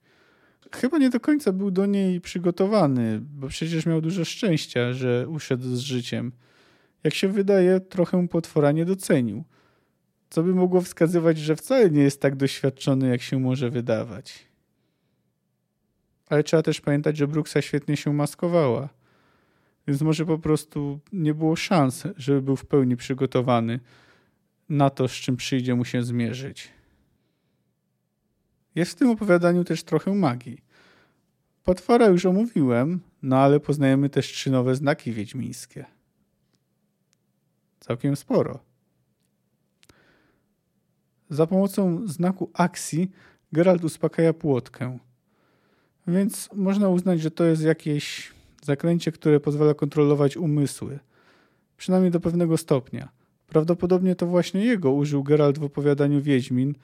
[0.72, 5.76] Chyba nie do końca był do niej przygotowany, bo przecież miał dużo szczęścia, że uszedł
[5.76, 6.32] z życiem.
[7.04, 9.44] Jak się wydaje, trochę potwora nie docenił.
[10.30, 14.48] Co by mogło wskazywać, że wcale nie jest tak doświadczony, jak się może wydawać.
[16.30, 18.90] Ale trzeba też pamiętać, że Brooksa świetnie się maskowała.
[19.88, 23.80] Więc może po prostu nie było szans, żeby był w pełni przygotowany
[24.70, 26.70] na to, z czym przyjdzie mu się zmierzyć.
[28.76, 30.62] Jest w tym opowiadaniu też trochę magii.
[31.64, 35.86] Potwora już omówiłem, no ale poznajemy też trzy nowe znaki wiedźmińskie.
[37.82, 38.60] Całkiem sporo.
[41.30, 43.12] Za pomocą znaku akcji
[43.54, 44.98] Geralt uspokaja płotkę.
[46.08, 48.32] Więc można uznać, że to jest jakieś
[48.64, 51.00] zaklęcie, które pozwala kontrolować umysły.
[51.78, 53.10] Przynajmniej do pewnego stopnia.
[53.48, 56.76] Prawdopodobnie to właśnie jego użył Geralt w opowiadaniu Wiedźmin,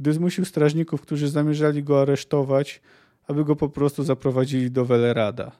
[0.00, 2.80] gdy zmusił strażników, którzy zamierzali go aresztować,
[3.28, 5.52] aby go po prostu zaprowadzili do Welerada.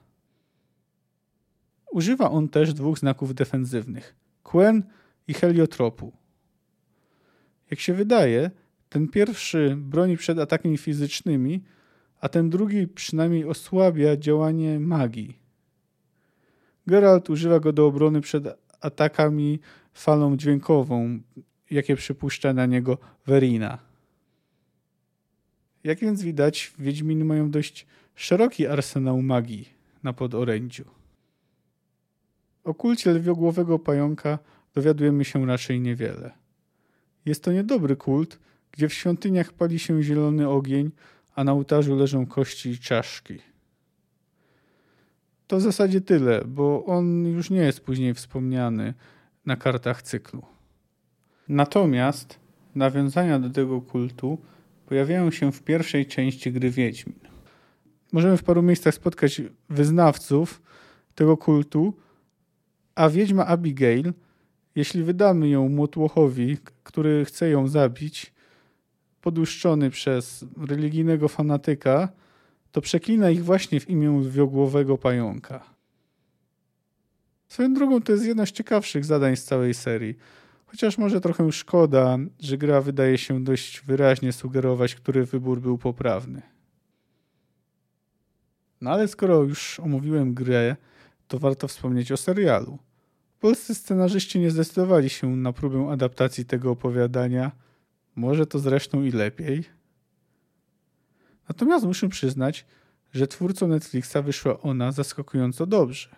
[1.91, 4.83] Używa on też dwóch znaków defensywnych Quen
[5.27, 6.11] i heliotropu.
[7.71, 8.51] Jak się wydaje,
[8.89, 11.63] ten pierwszy broni przed atakami fizycznymi,
[12.21, 15.39] a ten drugi przynajmniej osłabia działanie magii.
[16.87, 18.43] Geralt używa go do obrony przed
[18.81, 19.59] atakami
[19.93, 21.19] falą dźwiękową,
[21.71, 23.77] jakie przypuszcza na niego Verina.
[25.83, 29.69] Jak więc widać, Wiedźminy mają dość szeroki arsenał magii
[30.03, 30.85] na podorędziu.
[32.67, 34.39] O kulcie lwiogłowego pająka
[34.75, 36.31] dowiadujemy się raczej niewiele.
[37.25, 38.39] Jest to niedobry kult,
[38.71, 40.91] gdzie w świątyniach pali się zielony ogień,
[41.35, 43.39] a na ołtarzu leżą kości i czaszki.
[45.47, 48.93] To w zasadzie tyle, bo on już nie jest później wspomniany
[49.45, 50.41] na kartach cyklu.
[51.49, 52.39] Natomiast
[52.75, 54.37] nawiązania do tego kultu
[54.85, 57.19] pojawiają się w pierwszej części gry Wiedźmin.
[58.11, 60.61] Możemy w paru miejscach spotkać wyznawców
[61.15, 61.93] tego kultu,
[62.97, 64.13] a wiedźma Abigail,
[64.75, 68.33] jeśli wydamy ją Młotłochowi, który chce ją zabić,
[69.21, 72.09] poduszczony przez religijnego fanatyka,
[72.71, 75.63] to przeklina ich właśnie w imię wiogłowego pająka.
[77.47, 80.17] Swoją drogą to jest jedno z ciekawszych zadań z całej serii.
[80.65, 86.41] Chociaż może trochę szkoda, że gra wydaje się dość wyraźnie sugerować, który wybór był poprawny.
[88.81, 90.75] No ale skoro już omówiłem grę,
[91.27, 92.77] to warto wspomnieć o serialu.
[93.39, 97.51] Polscy scenarzyści nie zdecydowali się na próbę adaptacji tego opowiadania.
[98.15, 99.63] Może to zresztą i lepiej.
[101.49, 102.65] Natomiast muszę przyznać,
[103.13, 106.15] że twórcom Netflixa wyszła ona zaskakująco dobrze.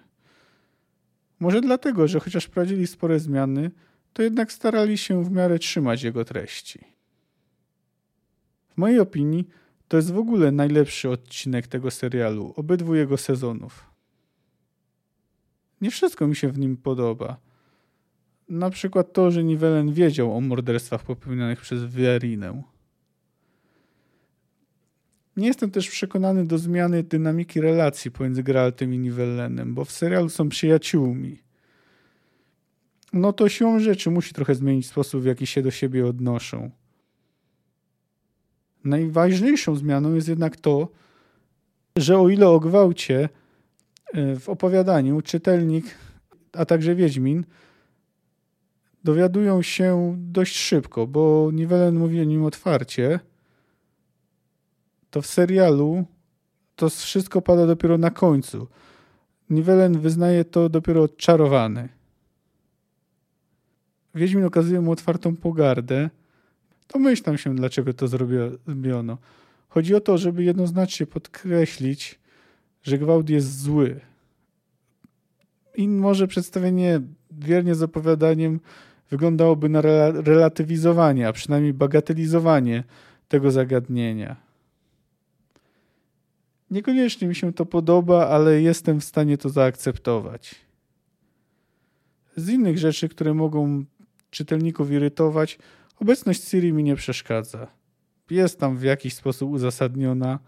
[1.39, 3.71] Może dlatego, że chociaż prowadzili spore zmiany,
[4.13, 6.79] to jednak starali się w miarę trzymać jego treści.
[8.69, 9.47] W mojej opinii
[9.87, 13.88] to jest w ogóle najlepszy odcinek tego serialu, obydwu jego sezonów.
[15.81, 17.37] Nie wszystko mi się w nim podoba.
[18.49, 22.63] Na przykład to, że Nivellen wiedział o morderstwach popełnionych przez Vierinę.
[25.37, 30.29] Nie jestem też przekonany do zmiany dynamiki relacji pomiędzy Geraltem i Nivellenem, bo w serialu
[30.29, 31.41] są przyjaciółmi.
[33.13, 36.71] No to siłą rzeczy musi trochę zmienić sposób, w jaki się do siebie odnoszą.
[38.83, 40.89] Najważniejszą zmianą jest jednak to,
[41.97, 43.29] że o ile o gwałcie
[44.13, 45.85] w opowiadaniu czytelnik,
[46.53, 47.45] a także Wiedźmin
[49.03, 53.19] dowiadują się dość szybko, bo Nivellen mówi o nim otwarcie.
[55.09, 56.05] To w serialu
[56.75, 58.67] to wszystko pada dopiero na końcu.
[59.49, 61.89] Nivellen wyznaje to dopiero odczarowany.
[64.15, 66.09] Wiedźmin okazuje mu otwartą pogardę.
[66.87, 69.17] To myślam się, dlaczego to zrobiono.
[69.69, 72.19] Chodzi o to, żeby jednoznacznie podkreślić,
[72.83, 73.99] że gwałt jest zły.
[75.75, 77.01] I może przedstawienie
[77.31, 78.59] wiernie z opowiadaniem
[79.09, 82.83] wyglądałoby na relatywizowanie, a przynajmniej bagatelizowanie
[83.27, 84.35] tego zagadnienia.
[86.71, 90.55] Niekoniecznie mi się to podoba, ale jestem w stanie to zaakceptować.
[92.35, 93.85] Z innych rzeczy, które mogą
[94.29, 95.59] czytelników irytować,
[95.99, 97.67] obecność Siri mi nie przeszkadza.
[98.29, 100.39] Jest tam w jakiś sposób uzasadniona.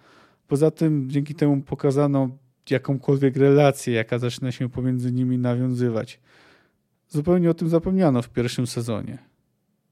[0.52, 2.30] Poza tym dzięki temu pokazano
[2.70, 6.20] jakąkolwiek relację, jaka zaczyna się pomiędzy nimi nawiązywać.
[7.08, 9.18] Zupełnie o tym zapomniano w pierwszym sezonie.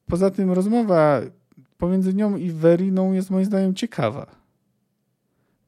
[0.05, 1.21] Poza tym rozmowa
[1.77, 4.35] pomiędzy nią i Veriną jest moim zdaniem ciekawa.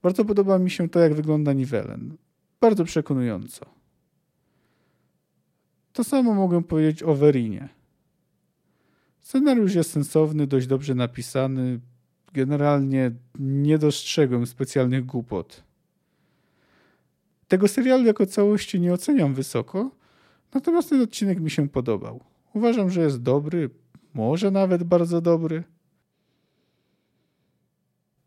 [0.02, 2.18] Bardzo podoba mi się to, jak wygląda Nivellen.
[2.62, 3.66] Bardzo przekonująco.
[5.94, 7.70] To samo mogę powiedzieć o Verinie.
[9.20, 11.80] Scenariusz jest sensowny, dość dobrze napisany.
[12.34, 15.64] Generalnie nie dostrzegłem specjalnych głupot.
[17.48, 19.92] Tego serialu jako całości nie oceniam wysoko,
[20.54, 22.24] natomiast ten odcinek mi się podobał.
[22.54, 23.70] Uważam, że jest dobry,
[24.14, 25.64] może nawet bardzo dobry.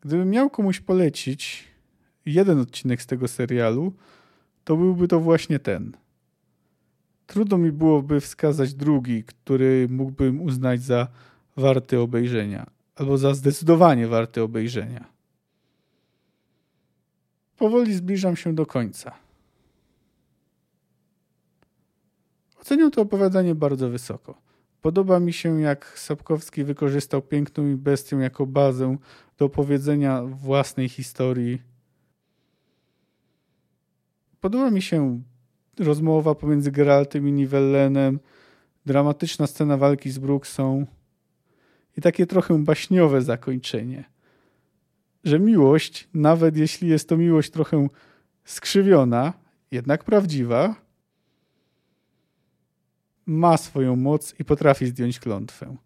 [0.01, 1.65] Gdybym miał komuś polecić
[2.27, 3.93] jeden odcinek z tego serialu,
[4.65, 5.97] to byłby to właśnie ten.
[7.27, 11.09] Trudno mi byłoby wskazać drugi, który mógłbym uznać za
[11.57, 15.05] warty obejrzenia, albo za zdecydowanie warty obejrzenia.
[17.57, 19.13] Powoli zbliżam się do końca.
[22.61, 24.35] Oceniam to opowiadanie bardzo wysoko.
[24.83, 28.97] Podoba mi się, jak Sapkowski wykorzystał piękną i bestię jako bazę
[29.39, 31.63] do opowiedzenia własnej historii.
[34.41, 35.23] Podoba mi się
[35.79, 38.21] rozmowa pomiędzy Geraltem i Nivellenem,
[38.87, 40.87] dramatyczna scena walki z Brooksą
[41.97, 44.05] i takie trochę baśniowe zakończenie.
[45.25, 47.89] Że miłość, nawet jeśli jest to miłość trochę
[48.45, 49.33] skrzywiona,
[49.71, 50.75] jednak prawdziwa,
[53.27, 55.77] ma swoją moc i potrafi zdjąć klątwę.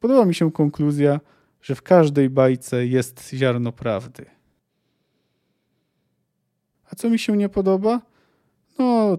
[0.00, 1.20] Podoba mi się konkluzja,
[1.62, 4.26] że w każdej bajce jest ziarno prawdy.
[6.90, 8.00] A co mi się nie podoba?
[8.78, 9.18] No,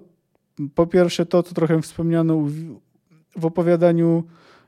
[0.75, 2.47] po pierwsze to, co trochę wspomniano
[3.35, 4.23] w opowiadaniu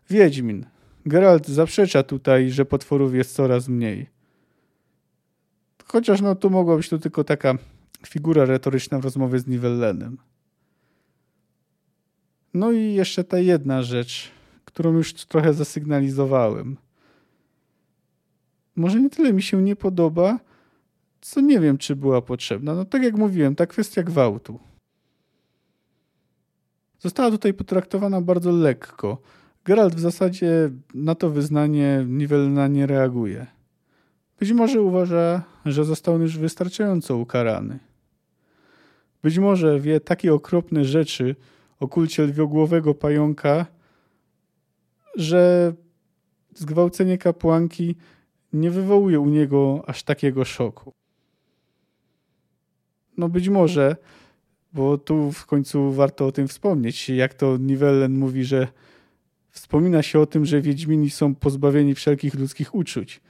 [0.10, 0.66] Wiedźmin.
[1.06, 4.10] Geralt zaprzecza tutaj, że potworów jest coraz mniej.
[5.86, 7.58] Chociaż no tu mogła być to tylko taka
[8.08, 10.18] figura retoryczna w rozmowie z Nivellenem.
[12.54, 14.32] No i jeszcze ta jedna rzecz,
[14.66, 16.78] którą już trochę zasygnalizowałem.
[18.76, 20.40] Może nie tyle mi się nie podoba,
[21.22, 22.76] co nie wiem, czy była potrzebna.
[22.76, 24.60] No tak jak mówiłem, ta kwestia gwałtu.
[27.00, 29.18] Została tutaj potraktowana bardzo lekko.
[29.66, 33.48] Geralt w zasadzie na to wyznanie Nivellena nie reaguje.
[34.40, 37.80] Być może uważa, że został już wystarczająco ukarany.
[39.24, 41.36] Być może wie takie okropne rzeczy
[41.80, 43.66] o kulcie lwiogłowego pająka,
[45.16, 45.74] że
[46.54, 47.96] zgwałcenie kapłanki
[48.54, 50.94] nie wywołuje u niego aż takiego szoku.
[53.18, 53.96] No być może,
[54.78, 58.68] bo tu w końcu warto o tym wspomnieć, jak to Nivellen mówi, że
[59.50, 63.22] wspomina się o tym, że Wiedźmini są pozbawieni wszelkich ludzkich uczuć.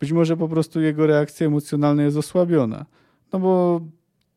[0.00, 2.86] Być może po prostu jego reakcja emocjonalna jest osłabiona,
[3.32, 3.80] no bo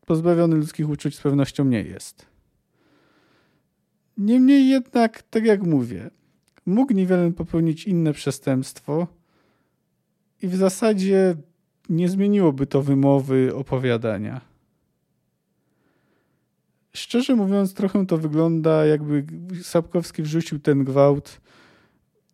[0.06, 2.26] pozbawiony ludzkich uczuć z pewnością nie jest.
[4.18, 6.10] Niemniej jednak, tak jak mówię,
[6.66, 9.06] mógł Nivellen popełnić inne przestępstwo
[10.42, 11.36] i w zasadzie
[11.88, 14.55] nie zmieniłoby to wymowy opowiadania.
[16.96, 19.24] Szczerze mówiąc, trochę to wygląda, jakby
[19.62, 21.40] Sapkowski wrzucił ten gwałt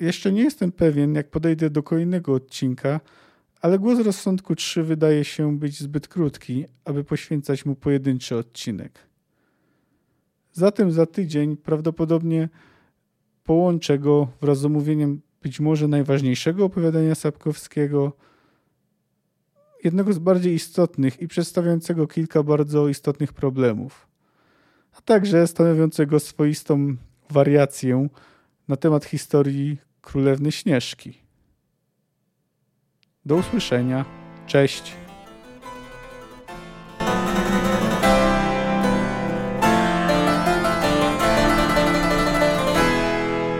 [0.00, 3.00] Jeszcze nie jestem pewien, jak podejdę do kolejnego odcinka,
[3.60, 8.98] ale głos rozsądku 3 wydaje się być zbyt krótki, aby poświęcać mu pojedynczy odcinek.
[10.52, 12.48] Zatem za tydzień prawdopodobnie
[13.44, 18.12] połączę go wraz z omówieniem być może najważniejszego opowiadania Sapkowskiego,
[19.84, 24.06] jednego z bardziej istotnych i przedstawiającego kilka bardzo istotnych problemów,
[24.92, 26.96] a także stanowiącego swoistą
[27.30, 28.08] wariację
[28.68, 31.18] na temat historii Królewny Śnieżki.
[33.24, 34.04] Do usłyszenia.
[34.46, 35.01] Cześć.